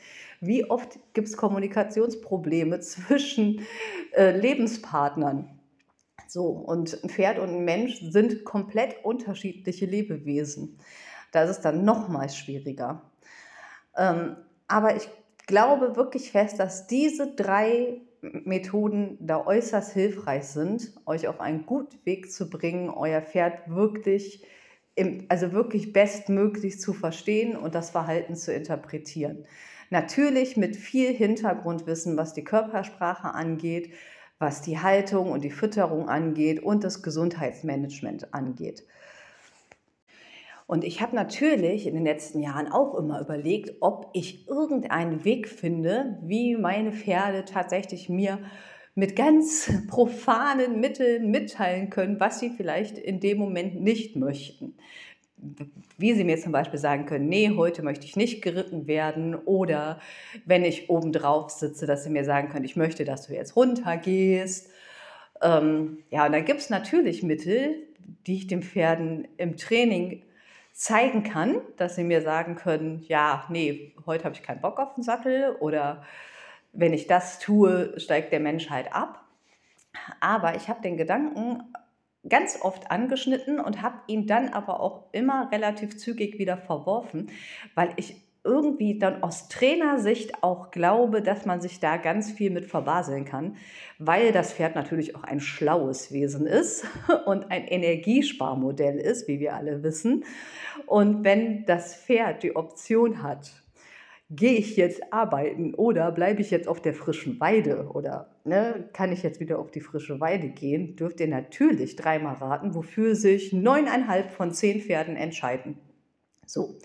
Wie 0.40 0.70
oft 0.70 0.98
gibt 1.12 1.28
es 1.28 1.36
Kommunikationsprobleme 1.36 2.80
zwischen 2.80 3.60
äh, 4.12 4.30
Lebenspartnern? 4.30 5.55
So, 6.26 6.46
und 6.46 7.02
ein 7.02 7.08
Pferd 7.08 7.38
und 7.38 7.50
ein 7.50 7.64
Mensch 7.64 8.00
sind 8.00 8.44
komplett 8.44 9.04
unterschiedliche 9.04 9.86
Lebewesen. 9.86 10.78
Da 11.32 11.44
ist 11.44 11.50
es 11.50 11.60
dann 11.60 11.84
nochmals 11.84 12.36
schwieriger. 12.36 13.02
Ähm, 13.96 14.36
aber 14.68 14.96
ich 14.96 15.08
glaube 15.46 15.96
wirklich 15.96 16.32
fest, 16.32 16.58
dass 16.58 16.86
diese 16.86 17.34
drei 17.34 18.00
Methoden 18.20 19.16
da 19.20 19.44
äußerst 19.44 19.92
hilfreich 19.92 20.44
sind, 20.44 20.92
euch 21.06 21.28
auf 21.28 21.40
einen 21.40 21.66
guten 21.66 21.98
Weg 22.04 22.32
zu 22.32 22.50
bringen, 22.50 22.90
euer 22.90 23.20
Pferd 23.22 23.68
wirklich, 23.68 24.44
im, 24.94 25.26
also 25.28 25.52
wirklich 25.52 25.92
bestmöglich 25.92 26.80
zu 26.80 26.92
verstehen 26.92 27.56
und 27.56 27.74
das 27.74 27.90
Verhalten 27.90 28.34
zu 28.34 28.52
interpretieren. 28.52 29.46
Natürlich 29.90 30.56
mit 30.56 30.74
viel 30.74 31.12
Hintergrundwissen, 31.12 32.16
was 32.16 32.34
die 32.34 32.42
Körpersprache 32.42 33.32
angeht, 33.32 33.92
was 34.38 34.62
die 34.62 34.78
Haltung 34.78 35.30
und 35.30 35.44
die 35.44 35.50
Fütterung 35.50 36.08
angeht 36.08 36.62
und 36.62 36.84
das 36.84 37.02
Gesundheitsmanagement 37.02 38.34
angeht. 38.34 38.84
Und 40.66 40.82
ich 40.82 41.00
habe 41.00 41.14
natürlich 41.14 41.86
in 41.86 41.94
den 41.94 42.04
letzten 42.04 42.40
Jahren 42.40 42.70
auch 42.70 42.96
immer 42.96 43.20
überlegt, 43.20 43.76
ob 43.80 44.10
ich 44.14 44.48
irgendeinen 44.48 45.24
Weg 45.24 45.48
finde, 45.48 46.18
wie 46.22 46.56
meine 46.56 46.92
Pferde 46.92 47.44
tatsächlich 47.44 48.08
mir 48.08 48.40
mit 48.96 49.14
ganz 49.14 49.70
profanen 49.88 50.80
Mitteln 50.80 51.30
mitteilen 51.30 51.88
können, 51.88 52.18
was 52.18 52.40
sie 52.40 52.50
vielleicht 52.50 52.98
in 52.98 53.20
dem 53.20 53.38
Moment 53.38 53.80
nicht 53.80 54.16
möchten. 54.16 54.76
Wie 55.98 56.14
sie 56.14 56.24
mir 56.24 56.38
zum 56.38 56.52
Beispiel 56.52 56.78
sagen 56.78 57.06
können, 57.06 57.28
nee, 57.28 57.52
heute 57.56 57.82
möchte 57.82 58.06
ich 58.06 58.16
nicht 58.16 58.42
geritten 58.42 58.86
werden. 58.86 59.34
Oder 59.34 60.00
wenn 60.44 60.64
ich 60.64 60.88
oben 60.88 61.12
drauf 61.12 61.50
sitze, 61.50 61.86
dass 61.86 62.04
sie 62.04 62.10
mir 62.10 62.24
sagen 62.24 62.48
können, 62.48 62.64
ich 62.64 62.76
möchte, 62.76 63.04
dass 63.04 63.26
du 63.26 63.34
jetzt 63.34 63.56
runtergehst. 63.56 64.70
Ähm, 65.42 65.98
ja, 66.10 66.26
und 66.26 66.32
da 66.32 66.40
gibt 66.40 66.60
es 66.60 66.70
natürlich 66.70 67.22
Mittel, 67.22 67.86
die 68.26 68.36
ich 68.36 68.46
den 68.46 68.62
Pferden 68.62 69.28
im 69.36 69.56
Training 69.56 70.22
zeigen 70.72 71.22
kann, 71.22 71.60
dass 71.76 71.96
sie 71.96 72.04
mir 72.04 72.20
sagen 72.20 72.54
können, 72.54 73.02
ja, 73.08 73.46
nee, 73.48 73.94
heute 74.04 74.24
habe 74.24 74.34
ich 74.34 74.42
keinen 74.42 74.60
Bock 74.60 74.78
auf 74.78 74.94
den 74.94 75.02
Sattel 75.02 75.56
oder 75.60 76.04
wenn 76.72 76.92
ich 76.92 77.06
das 77.06 77.38
tue, 77.38 77.98
steigt 77.98 78.32
der 78.32 78.40
Mensch 78.40 78.68
halt 78.68 78.92
ab. 78.92 79.24
Aber 80.20 80.54
ich 80.54 80.68
habe 80.68 80.82
den 80.82 80.98
Gedanken 80.98 81.62
ganz 82.28 82.58
oft 82.60 82.90
angeschnitten 82.90 83.60
und 83.60 83.82
habe 83.82 83.98
ihn 84.06 84.26
dann 84.26 84.48
aber 84.48 84.80
auch 84.80 85.04
immer 85.12 85.50
relativ 85.52 85.96
zügig 85.96 86.38
wieder 86.38 86.56
verworfen, 86.56 87.30
weil 87.74 87.90
ich 87.96 88.26
irgendwie 88.46 88.98
dann 88.98 89.22
aus 89.22 89.48
Trainersicht 89.48 90.42
auch 90.42 90.70
glaube, 90.70 91.20
dass 91.20 91.44
man 91.44 91.60
sich 91.60 91.80
da 91.80 91.96
ganz 91.96 92.30
viel 92.30 92.50
mit 92.50 92.64
verbaseln 92.64 93.24
kann, 93.24 93.56
weil 93.98 94.32
das 94.32 94.52
Pferd 94.52 94.76
natürlich 94.76 95.16
auch 95.16 95.24
ein 95.24 95.40
schlaues 95.40 96.12
Wesen 96.12 96.46
ist 96.46 96.86
und 97.26 97.50
ein 97.50 97.66
Energiesparmodell 97.66 98.98
ist, 98.98 99.28
wie 99.28 99.40
wir 99.40 99.54
alle 99.54 99.82
wissen. 99.82 100.24
Und 100.86 101.24
wenn 101.24 101.66
das 101.66 101.96
Pferd 101.96 102.42
die 102.42 102.54
Option 102.54 103.22
hat, 103.22 103.50
gehe 104.30 104.58
ich 104.58 104.76
jetzt 104.76 105.12
arbeiten 105.12 105.74
oder 105.74 106.10
bleibe 106.12 106.40
ich 106.40 106.50
jetzt 106.50 106.68
auf 106.68 106.80
der 106.80 106.94
frischen 106.94 107.38
Weide 107.40 107.88
oder 107.92 108.35
ne, 108.46 108.88
kann 108.92 109.12
ich 109.12 109.22
jetzt 109.22 109.40
wieder 109.40 109.58
auf 109.58 109.70
die 109.70 109.80
frische 109.80 110.20
Weide 110.20 110.48
gehen, 110.48 110.96
dürft 110.96 111.20
ihr 111.20 111.28
natürlich 111.28 111.96
dreimal 111.96 112.36
raten, 112.36 112.74
wofür 112.74 113.14
sich 113.14 113.52
neuneinhalb 113.52 114.30
von 114.30 114.52
zehn 114.52 114.80
Pferden 114.80 115.16
entscheiden. 115.16 115.78
So, 116.46 116.76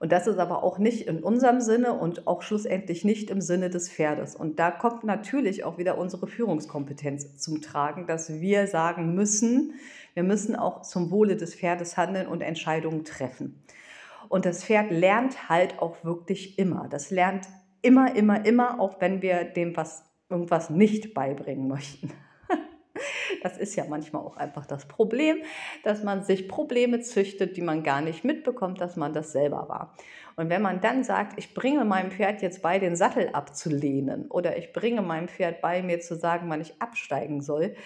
und 0.00 0.12
das 0.12 0.28
ist 0.28 0.38
aber 0.38 0.62
auch 0.62 0.78
nicht 0.78 1.08
in 1.08 1.22
unserem 1.22 1.60
Sinne 1.60 1.94
und 1.94 2.28
auch 2.28 2.42
schlussendlich 2.42 3.04
nicht 3.04 3.30
im 3.30 3.40
Sinne 3.40 3.68
des 3.68 3.90
Pferdes. 3.90 4.36
Und 4.36 4.60
da 4.60 4.70
kommt 4.70 5.02
natürlich 5.02 5.64
auch 5.64 5.76
wieder 5.76 5.98
unsere 5.98 6.28
Führungskompetenz 6.28 7.36
zum 7.36 7.60
Tragen, 7.60 8.06
dass 8.06 8.40
wir 8.40 8.68
sagen 8.68 9.14
müssen, 9.14 9.74
wir 10.14 10.22
müssen 10.22 10.54
auch 10.54 10.82
zum 10.82 11.10
Wohle 11.10 11.36
des 11.36 11.54
Pferdes 11.54 11.96
handeln 11.96 12.28
und 12.28 12.42
Entscheidungen 12.42 13.04
treffen. 13.04 13.62
Und 14.28 14.46
das 14.46 14.64
Pferd 14.64 14.90
lernt 14.90 15.48
halt 15.48 15.80
auch 15.80 16.04
wirklich 16.04 16.58
immer. 16.58 16.86
Das 16.88 17.10
lernt 17.10 17.48
immer, 17.82 18.14
immer, 18.14 18.44
immer, 18.44 18.78
auch 18.80 19.00
wenn 19.00 19.22
wir 19.22 19.44
dem 19.44 19.76
was, 19.76 20.04
irgendwas 20.28 20.70
nicht 20.70 21.14
beibringen 21.14 21.68
möchten. 21.68 22.12
Das 23.42 23.56
ist 23.56 23.76
ja 23.76 23.84
manchmal 23.88 24.22
auch 24.22 24.36
einfach 24.36 24.66
das 24.66 24.88
Problem, 24.88 25.42
dass 25.84 26.02
man 26.02 26.24
sich 26.24 26.48
Probleme 26.48 26.98
züchtet, 27.00 27.56
die 27.56 27.62
man 27.62 27.84
gar 27.84 28.00
nicht 28.00 28.24
mitbekommt, 28.24 28.80
dass 28.80 28.96
man 28.96 29.12
das 29.12 29.30
selber 29.30 29.68
war. 29.68 29.94
Und 30.34 30.48
wenn 30.50 30.62
man 30.62 30.80
dann 30.80 31.04
sagt, 31.04 31.38
ich 31.38 31.54
bringe 31.54 31.84
meinem 31.84 32.10
Pferd 32.10 32.42
jetzt 32.42 32.62
bei, 32.62 32.80
den 32.80 32.96
Sattel 32.96 33.28
abzulehnen 33.28 34.28
oder 34.28 34.56
ich 34.56 34.72
bringe 34.72 35.02
meinem 35.02 35.28
Pferd 35.28 35.60
bei, 35.60 35.82
mir 35.82 36.00
zu 36.00 36.16
sagen, 36.16 36.50
wann 36.50 36.60
ich 36.60 36.80
absteigen 36.80 37.40
soll, 37.40 37.76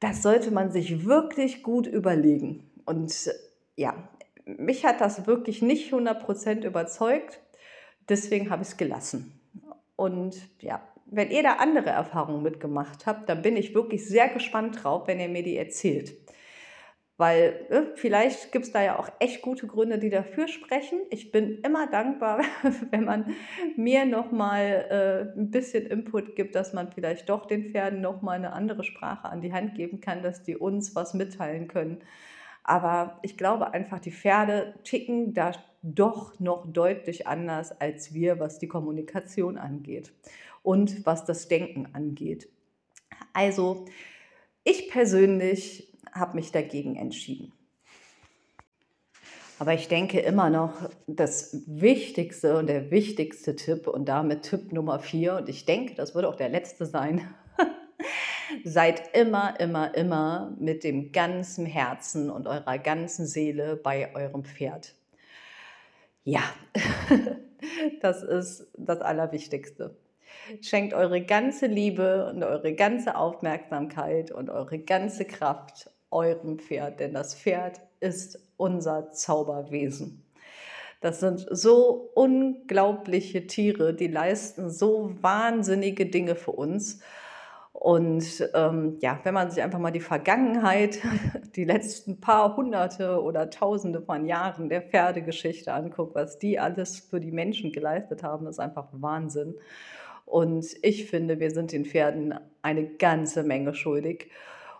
das 0.00 0.22
sollte 0.22 0.50
man 0.50 0.70
sich 0.70 1.06
wirklich 1.06 1.62
gut 1.62 1.86
überlegen. 1.86 2.70
Und 2.86 3.30
ja, 3.76 3.94
mich 4.44 4.84
hat 4.84 5.00
das 5.00 5.26
wirklich 5.26 5.62
nicht 5.62 5.92
100% 5.92 6.64
überzeugt. 6.64 7.40
Deswegen 8.08 8.50
habe 8.50 8.62
ich 8.62 8.68
es 8.68 8.76
gelassen. 8.76 9.40
Und 9.96 10.36
ja, 10.60 10.82
wenn 11.14 11.30
ihr 11.30 11.42
da 11.42 11.54
andere 11.54 11.90
Erfahrungen 11.90 12.42
mitgemacht 12.42 13.06
habt, 13.06 13.28
dann 13.28 13.42
bin 13.42 13.56
ich 13.56 13.74
wirklich 13.74 14.06
sehr 14.06 14.28
gespannt 14.28 14.82
drauf, 14.82 15.06
wenn 15.06 15.20
ihr 15.20 15.28
mir 15.28 15.42
die 15.42 15.56
erzählt. 15.56 16.14
Weil 17.16 17.66
äh, 17.70 17.82
vielleicht 17.94 18.50
gibt 18.50 18.64
es 18.64 18.72
da 18.72 18.82
ja 18.82 18.98
auch 18.98 19.08
echt 19.20 19.40
gute 19.40 19.68
Gründe, 19.68 19.98
die 19.98 20.10
dafür 20.10 20.48
sprechen. 20.48 20.98
Ich 21.10 21.30
bin 21.30 21.60
immer 21.60 21.86
dankbar, 21.86 22.40
wenn 22.90 23.04
man 23.04 23.34
mir 23.76 24.04
nochmal 24.04 25.32
äh, 25.36 25.38
ein 25.38 25.52
bisschen 25.52 25.86
Input 25.86 26.34
gibt, 26.34 26.56
dass 26.56 26.72
man 26.72 26.90
vielleicht 26.90 27.28
doch 27.28 27.46
den 27.46 27.70
Pferden 27.70 28.00
nochmal 28.00 28.38
eine 28.38 28.52
andere 28.52 28.82
Sprache 28.82 29.28
an 29.28 29.42
die 29.42 29.52
Hand 29.52 29.76
geben 29.76 30.00
kann, 30.00 30.22
dass 30.22 30.42
die 30.42 30.56
uns 30.56 30.96
was 30.96 31.14
mitteilen 31.14 31.68
können. 31.68 31.98
Aber 32.64 33.20
ich 33.22 33.36
glaube 33.36 33.72
einfach, 33.72 34.00
die 34.00 34.10
Pferde 34.10 34.74
ticken 34.82 35.34
da 35.34 35.52
doch 35.82 36.40
noch 36.40 36.66
deutlich 36.72 37.28
anders 37.28 37.78
als 37.80 38.12
wir, 38.12 38.40
was 38.40 38.58
die 38.58 38.68
Kommunikation 38.68 39.58
angeht 39.58 40.12
und 40.64 41.06
was 41.06 41.24
das 41.24 41.46
Denken 41.46 41.86
angeht. 41.92 42.48
Also 43.32 43.84
ich 44.64 44.90
persönlich 44.90 45.92
habe 46.12 46.36
mich 46.36 46.50
dagegen 46.50 46.96
entschieden. 46.96 47.52
Aber 49.58 49.74
ich 49.74 49.86
denke 49.86 50.18
immer 50.18 50.50
noch, 50.50 50.90
das 51.06 51.62
Wichtigste 51.66 52.56
und 52.58 52.66
der 52.66 52.90
wichtigste 52.90 53.54
Tipp 53.54 53.86
und 53.86 54.08
damit 54.08 54.42
Tipp 54.42 54.72
Nummer 54.72 54.98
vier, 54.98 55.36
und 55.36 55.48
ich 55.48 55.64
denke, 55.64 55.94
das 55.94 56.14
wird 56.14 56.24
auch 56.24 56.34
der 56.34 56.48
letzte 56.48 56.86
sein, 56.86 57.32
seid 58.64 59.16
immer, 59.16 59.58
immer, 59.60 59.94
immer 59.94 60.56
mit 60.58 60.82
dem 60.82 61.12
ganzen 61.12 61.66
Herzen 61.66 62.30
und 62.30 62.48
eurer 62.48 62.78
ganzen 62.78 63.26
Seele 63.26 63.76
bei 63.76 64.14
eurem 64.14 64.44
Pferd. 64.44 64.96
Ja, 66.24 66.42
das 68.00 68.22
ist 68.22 68.66
das 68.76 69.00
Allerwichtigste. 69.00 69.96
Schenkt 70.60 70.94
eure 70.94 71.22
ganze 71.22 71.66
Liebe 71.66 72.30
und 72.30 72.42
eure 72.42 72.74
ganze 72.74 73.16
Aufmerksamkeit 73.16 74.30
und 74.30 74.50
eure 74.50 74.78
ganze 74.78 75.24
Kraft 75.24 75.90
eurem 76.10 76.58
Pferd, 76.58 77.00
denn 77.00 77.12
das 77.12 77.34
Pferd 77.34 77.80
ist 78.00 78.38
unser 78.56 79.10
Zauberwesen. 79.10 80.22
Das 81.00 81.20
sind 81.20 81.46
so 81.50 82.10
unglaubliche 82.14 83.46
Tiere, 83.46 83.92
die 83.92 84.06
leisten 84.06 84.70
so 84.70 85.12
wahnsinnige 85.20 86.06
Dinge 86.06 86.34
für 86.34 86.52
uns. 86.52 87.00
Und 87.72 88.48
ähm, 88.54 88.96
ja, 89.00 89.20
wenn 89.24 89.34
man 89.34 89.50
sich 89.50 89.62
einfach 89.62 89.80
mal 89.80 89.90
die 89.90 90.00
Vergangenheit, 90.00 91.00
die 91.56 91.64
letzten 91.64 92.20
paar 92.20 92.56
hunderte 92.56 93.20
oder 93.20 93.50
tausende 93.50 94.00
von 94.00 94.24
Jahren 94.24 94.70
der 94.70 94.80
Pferdegeschichte 94.80 95.74
anguckt, 95.74 96.14
was 96.14 96.38
die 96.38 96.58
alles 96.58 97.00
für 97.00 97.20
die 97.20 97.32
Menschen 97.32 97.72
geleistet 97.72 98.22
haben, 98.22 98.46
ist 98.46 98.60
einfach 98.60 98.88
Wahnsinn. 98.92 99.56
Und 100.24 100.66
ich 100.82 101.06
finde, 101.06 101.40
wir 101.40 101.50
sind 101.50 101.72
den 101.72 101.84
Pferden 101.84 102.34
eine 102.62 102.86
ganze 102.86 103.42
Menge 103.42 103.74
schuldig. 103.74 104.30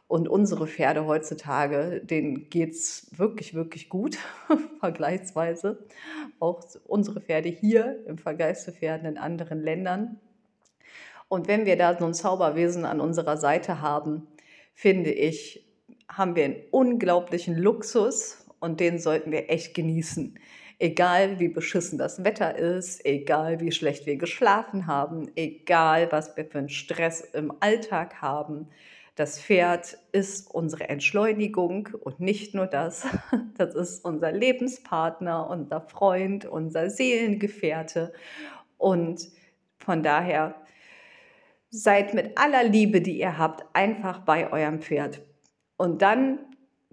Und 0.06 0.28
unsere 0.28 0.66
Pferde 0.66 1.06
heutzutage, 1.06 2.00
denen 2.04 2.50
geht 2.50 2.72
es 2.72 3.10
wirklich, 3.16 3.54
wirklich 3.54 3.88
gut, 3.88 4.18
vergleichsweise. 4.80 5.86
Auch 6.38 6.62
unsere 6.84 7.20
Pferde 7.20 7.48
hier 7.48 8.04
im 8.06 8.18
Vergleich 8.18 8.60
zu 8.60 8.72
Pferden 8.72 9.06
in 9.06 9.18
anderen 9.18 9.60
Ländern. 9.60 10.20
Und 11.28 11.48
wenn 11.48 11.66
wir 11.66 11.76
da 11.76 11.98
so 11.98 12.04
ein 12.04 12.14
Zauberwesen 12.14 12.84
an 12.84 13.00
unserer 13.00 13.36
Seite 13.36 13.80
haben, 13.80 14.26
finde 14.74 15.10
ich, 15.10 15.66
haben 16.08 16.36
wir 16.36 16.44
einen 16.44 16.62
unglaublichen 16.70 17.56
Luxus 17.56 18.46
und 18.60 18.80
den 18.80 18.98
sollten 18.98 19.32
wir 19.32 19.50
echt 19.50 19.74
genießen. 19.74 20.38
Egal 20.78 21.38
wie 21.38 21.48
beschissen 21.48 21.98
das 21.98 22.24
Wetter 22.24 22.56
ist, 22.56 23.04
egal 23.06 23.60
wie 23.60 23.72
schlecht 23.72 24.06
wir 24.06 24.16
geschlafen 24.16 24.86
haben, 24.86 25.30
egal 25.36 26.10
was 26.10 26.36
wir 26.36 26.44
für 26.44 26.58
einen 26.58 26.68
Stress 26.68 27.20
im 27.20 27.52
Alltag 27.60 28.20
haben, 28.20 28.68
das 29.14 29.40
Pferd 29.40 29.96
ist 30.10 30.52
unsere 30.52 30.88
Entschleunigung 30.88 31.90
und 32.00 32.18
nicht 32.18 32.54
nur 32.54 32.66
das, 32.66 33.06
das 33.56 33.74
ist 33.74 34.04
unser 34.04 34.32
Lebenspartner, 34.32 35.48
unser 35.48 35.80
Freund, 35.80 36.44
unser 36.44 36.90
Seelengefährte 36.90 38.12
und 38.76 39.28
von 39.78 40.02
daher 40.02 40.56
seid 41.70 42.14
mit 42.14 42.38
aller 42.38 42.64
Liebe, 42.64 43.00
die 43.00 43.18
ihr 43.18 43.38
habt, 43.38 43.64
einfach 43.74 44.20
bei 44.20 44.52
eurem 44.52 44.80
Pferd. 44.80 45.22
Und 45.76 46.02
dann 46.02 46.38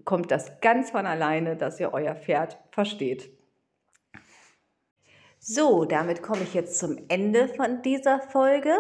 kommt 0.06 0.32
das 0.32 0.60
ganz 0.60 0.92
von 0.92 1.06
alleine, 1.06 1.56
dass 1.56 1.80
ihr 1.80 1.94
euer 1.94 2.16
Pferd 2.16 2.58
versteht. 2.72 3.32
So, 5.44 5.86
damit 5.86 6.22
komme 6.22 6.44
ich 6.44 6.54
jetzt 6.54 6.78
zum 6.78 7.00
Ende 7.08 7.48
von 7.48 7.82
dieser 7.82 8.20
Folge. 8.20 8.76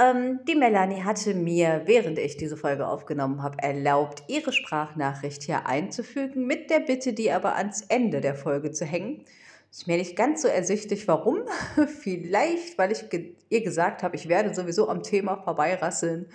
Ähm, 0.00 0.40
die 0.48 0.54
Melanie 0.54 1.02
hatte 1.02 1.34
mir, 1.34 1.82
während 1.84 2.18
ich 2.18 2.38
diese 2.38 2.56
Folge 2.56 2.86
aufgenommen 2.86 3.42
habe, 3.42 3.58
erlaubt, 3.62 4.22
ihre 4.28 4.54
Sprachnachricht 4.54 5.42
hier 5.42 5.66
einzufügen, 5.66 6.46
mit 6.46 6.70
der 6.70 6.80
Bitte, 6.80 7.12
die 7.12 7.30
aber 7.30 7.56
ans 7.56 7.82
Ende 7.82 8.22
der 8.22 8.34
Folge 8.34 8.70
zu 8.70 8.86
hängen. 8.86 9.26
Ist 9.70 9.86
mir 9.86 9.98
nicht 9.98 10.16
ganz 10.16 10.40
so 10.40 10.48
ersichtlich, 10.48 11.06
warum. 11.06 11.40
Vielleicht, 12.00 12.78
weil 12.78 12.90
ich 12.90 13.10
ge 13.10 13.34
ihr 13.50 13.62
gesagt 13.62 14.02
habe, 14.02 14.16
ich 14.16 14.26
werde 14.26 14.54
sowieso 14.54 14.88
am 14.88 15.02
Thema 15.02 15.36
vorbeirasseln, 15.36 16.30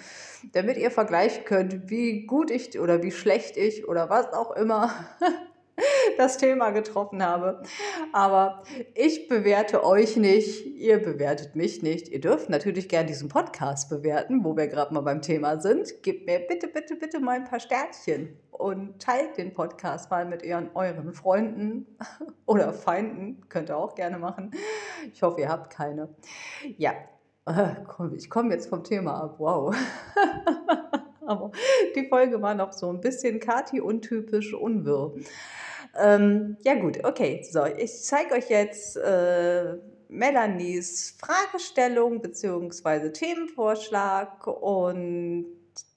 damit 0.51 0.77
ihr 0.77 0.91
vergleichen 0.91 1.43
könnt, 1.43 1.89
wie 1.89 2.27
gut 2.27 2.51
ich 2.51 2.79
oder 2.79 3.01
wie 3.01 3.11
schlecht 3.11 3.57
ich 3.57 3.87
oder 3.87 4.11
was 4.11 4.31
auch 4.31 4.51
immer 4.55 4.93
das 6.17 6.37
Thema 6.37 6.71
getroffen 6.71 7.23
habe. 7.23 7.63
Aber 8.11 8.63
ich 8.95 9.27
bewerte 9.27 9.83
euch 9.83 10.17
nicht, 10.17 10.65
ihr 10.65 11.01
bewertet 11.01 11.55
mich 11.55 11.81
nicht. 11.81 12.09
Ihr 12.09 12.21
dürft 12.21 12.49
natürlich 12.49 12.89
gerne 12.89 13.07
diesen 13.07 13.29
Podcast 13.29 13.89
bewerten, 13.89 14.43
wo 14.43 14.55
wir 14.55 14.67
gerade 14.67 14.93
mal 14.93 15.01
beim 15.01 15.21
Thema 15.21 15.59
sind. 15.59 16.03
Gebt 16.03 16.25
mir 16.25 16.39
bitte, 16.39 16.67
bitte, 16.67 16.95
bitte 16.95 17.19
mal 17.19 17.37
ein 17.37 17.45
paar 17.45 17.59
Sternchen 17.59 18.37
und 18.51 19.01
teilt 19.01 19.37
den 19.37 19.53
Podcast 19.53 20.09
mal 20.11 20.25
mit 20.25 20.43
ihren, 20.43 20.69
euren 20.75 21.13
Freunden 21.13 21.97
oder 22.45 22.73
Feinden. 22.73 23.41
Könnt 23.49 23.69
ihr 23.69 23.77
auch 23.77 23.95
gerne 23.95 24.19
machen. 24.19 24.51
Ich 25.11 25.21
hoffe, 25.21 25.41
ihr 25.41 25.49
habt 25.49 25.71
keine. 25.71 26.09
Ja, 26.77 26.93
ich 28.15 28.29
komme 28.29 28.53
jetzt 28.53 28.69
vom 28.69 28.83
Thema 28.83 29.23
ab. 29.23 29.35
Wow. 29.39 29.75
Aber 31.27 31.51
die 31.95 32.07
Folge 32.07 32.41
war 32.41 32.55
noch 32.55 32.73
so 32.73 32.89
ein 32.89 33.01
bisschen 33.01 33.39
Kati 33.39 33.81
untypisch 33.81 34.53
unwirr. 34.53 35.15
Ähm, 35.99 36.57
ja 36.63 36.75
gut, 36.75 37.03
okay. 37.03 37.45
So, 37.49 37.65
ich 37.65 38.03
zeige 38.03 38.35
euch 38.35 38.49
jetzt 38.49 38.97
äh, 38.97 39.77
Melanies 40.09 41.17
Fragestellung 41.19 42.21
bzw. 42.21 43.11
Themenvorschlag 43.11 44.47
und 44.47 45.45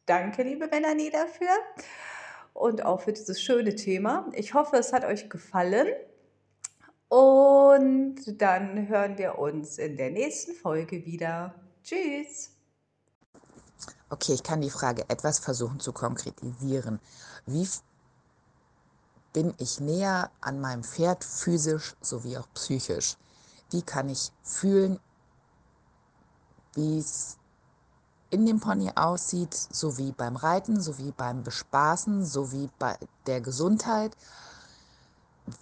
danke, 0.06 0.42
liebe 0.42 0.68
Melanie, 0.68 1.10
dafür 1.10 1.50
und 2.56 2.84
auch 2.84 3.02
für 3.02 3.12
dieses 3.12 3.40
schöne 3.40 3.74
Thema. 3.74 4.30
Ich 4.34 4.54
hoffe, 4.54 4.76
es 4.76 4.92
hat 4.92 5.04
euch 5.04 5.28
gefallen. 5.28 5.88
Und 7.08 8.40
dann 8.40 8.88
hören 8.88 9.16
wir 9.16 9.38
uns 9.38 9.78
in 9.78 9.96
der 9.96 10.10
nächsten 10.10 10.54
Folge 10.54 11.04
wieder. 11.06 11.54
Tschüss. 11.84 12.55
Okay, 14.08 14.34
ich 14.34 14.42
kann 14.44 14.60
die 14.60 14.70
Frage 14.70 15.08
etwas 15.08 15.40
versuchen 15.40 15.80
zu 15.80 15.92
konkretisieren. 15.92 17.00
Wie 17.44 17.68
bin 19.32 19.52
ich 19.58 19.80
näher 19.80 20.30
an 20.40 20.60
meinem 20.60 20.84
Pferd 20.84 21.24
physisch 21.24 21.96
sowie 22.00 22.38
auch 22.38 22.46
psychisch? 22.54 23.16
Wie 23.70 23.82
kann 23.82 24.08
ich 24.08 24.30
fühlen, 24.44 25.00
wie 26.74 27.00
es 27.00 27.36
in 28.30 28.46
dem 28.46 28.60
Pony 28.60 28.92
aussieht, 28.94 29.54
sowie 29.54 30.12
beim 30.12 30.36
Reiten, 30.36 30.80
sowie 30.80 31.12
beim 31.16 31.42
Bespaßen, 31.42 32.24
sowie 32.24 32.70
bei 32.78 32.96
der 33.26 33.40
Gesundheit? 33.40 34.16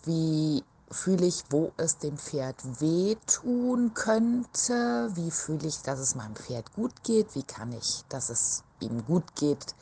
Wie 0.05 0.63
fühle 0.91 1.27
ich, 1.27 1.45
wo 1.51 1.73
es 1.77 1.99
dem 1.99 2.19
Pferd 2.19 2.57
wehtun 2.81 3.95
könnte? 3.95 5.11
Wie 5.15 5.31
fühle 5.31 5.67
ich, 5.67 5.83
dass 5.83 5.99
es 5.99 6.15
meinem 6.15 6.37
Pferd 6.37 6.73
gut 6.75 7.03
geht? 7.03 7.35
Wie 7.35 7.43
kann 7.43 7.73
ich, 7.73 8.05
dass 8.09 8.31
es 8.31 8.63
ihm 8.81 9.05
gut 9.07 9.35
geht, 9.35 9.75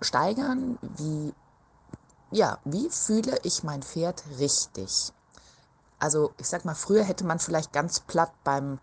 steigern? 0.00 0.78
Wie 0.82 1.34
ja, 2.30 2.58
wie 2.64 2.90
fühle 2.90 3.38
ich 3.44 3.62
mein 3.62 3.82
Pferd 3.82 4.24
richtig? 4.38 5.12
Also 6.00 6.32
ich 6.36 6.48
sag 6.48 6.64
mal, 6.64 6.74
früher 6.74 7.04
hätte 7.04 7.24
man 7.24 7.38
vielleicht 7.38 7.72
ganz 7.72 8.00
platt 8.00 8.32
beim 8.42 8.80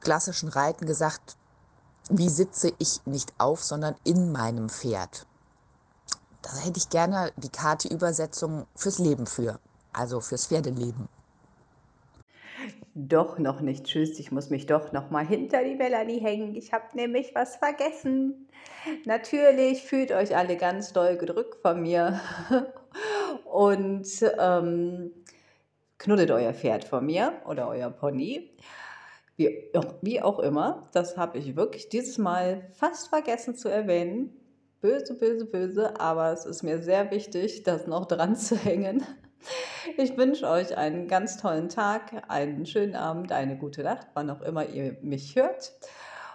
klassischen 0.00 0.50
Reiten 0.50 0.84
gesagt, 0.86 1.36
wie 2.10 2.28
sitze 2.28 2.72
ich 2.78 3.00
nicht 3.06 3.32
auf, 3.38 3.64
sondern 3.64 3.96
in 4.04 4.30
meinem 4.30 4.68
Pferd. 4.68 5.26
Da 6.46 6.64
hätte 6.64 6.78
ich 6.78 6.88
gerne 6.90 7.32
die 7.36 7.48
Karte-Übersetzung 7.48 8.66
fürs 8.76 9.00
Leben 9.00 9.26
für, 9.26 9.58
also 9.92 10.20
fürs 10.20 10.46
Pferdeleben. 10.46 11.08
Doch 12.94 13.38
noch 13.38 13.60
nicht. 13.60 13.84
Tschüss, 13.84 14.20
ich 14.20 14.30
muss 14.30 14.48
mich 14.48 14.66
doch 14.66 14.92
noch 14.92 15.10
mal 15.10 15.26
hinter 15.26 15.64
die 15.64 15.74
Melanie 15.74 16.20
hängen. 16.20 16.54
Ich 16.54 16.72
habe 16.72 16.84
nämlich 16.94 17.34
was 17.34 17.56
vergessen. 17.56 18.48
Natürlich 19.04 19.82
fühlt 19.82 20.12
euch 20.12 20.36
alle 20.36 20.56
ganz 20.56 20.92
doll 20.92 21.16
gedrückt 21.16 21.56
von 21.62 21.82
mir 21.82 22.20
und 23.44 24.06
ähm, 24.38 25.10
knuddelt 25.98 26.30
euer 26.30 26.54
Pferd 26.54 26.84
von 26.84 27.04
mir 27.04 27.32
oder 27.44 27.66
euer 27.68 27.90
Pony. 27.90 28.52
Wie, 29.36 29.72
wie 30.00 30.22
auch 30.22 30.38
immer, 30.38 30.88
das 30.92 31.16
habe 31.16 31.38
ich 31.38 31.56
wirklich 31.56 31.88
dieses 31.88 32.18
Mal 32.18 32.70
fast 32.72 33.08
vergessen 33.08 33.56
zu 33.56 33.68
erwähnen. 33.68 34.45
Böse, 34.86 35.14
böse, 35.14 35.46
böse, 35.46 35.98
aber 36.00 36.32
es 36.32 36.46
ist 36.46 36.62
mir 36.62 36.80
sehr 36.80 37.10
wichtig, 37.10 37.64
das 37.64 37.88
noch 37.88 38.06
dran 38.06 38.36
zu 38.36 38.56
hängen. 38.56 39.04
Ich 39.96 40.16
wünsche 40.16 40.48
euch 40.48 40.76
einen 40.76 41.08
ganz 41.08 41.38
tollen 41.38 41.68
Tag, 41.68 42.22
einen 42.28 42.66
schönen 42.66 42.94
Abend, 42.94 43.32
eine 43.32 43.58
gute 43.58 43.82
Nacht, 43.82 44.06
wann 44.14 44.30
auch 44.30 44.42
immer 44.42 44.64
ihr 44.64 44.96
mich 45.02 45.34
hört. 45.34 45.72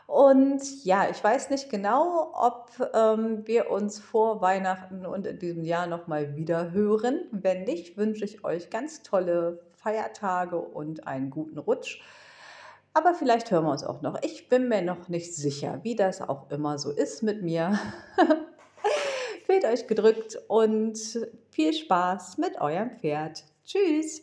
Und 0.06 0.84
ja, 0.84 1.10
ich 1.10 1.24
weiß 1.24 1.50
nicht 1.50 1.70
genau, 1.70 2.34
ob 2.34 2.72
ähm, 2.94 3.48
wir 3.48 3.72
uns 3.72 4.00
vor 4.00 4.42
Weihnachten 4.42 5.06
und 5.06 5.26
in 5.28 5.40
diesem 5.40 5.64
Jahr 5.64 5.88
nochmal 5.88 6.36
wieder 6.36 6.72
hören. 6.72 7.22
Wenn 7.32 7.64
nicht, 7.64 7.96
wünsche 7.96 8.26
ich 8.26 8.44
euch 8.44 8.70
ganz 8.70 9.02
tolle 9.02 9.62
Feiertage 9.78 10.58
und 10.58 11.08
einen 11.08 11.30
guten 11.30 11.58
Rutsch. 11.58 12.02
Aber 12.94 13.14
vielleicht 13.14 13.52
hören 13.52 13.66
wir 13.66 13.72
uns 13.72 13.84
auch 13.84 14.02
noch. 14.02 14.18
Ich 14.22 14.50
bin 14.50 14.68
mir 14.68 14.82
noch 14.82 15.08
nicht 15.08 15.34
sicher, 15.36 15.80
wie 15.84 15.96
das 15.96 16.22
auch 16.22 16.50
immer 16.52 16.78
so 16.78 16.92
ist 16.92 17.24
mit 17.24 17.42
mir. 17.42 17.80
Fühlt 19.46 19.66
euch 19.66 19.88
gedrückt 19.88 20.38
und 20.48 20.98
viel 21.50 21.74
Spaß 21.74 22.38
mit 22.38 22.60
eurem 22.60 22.92
Pferd. 22.92 23.44
Tschüss! 23.66 24.22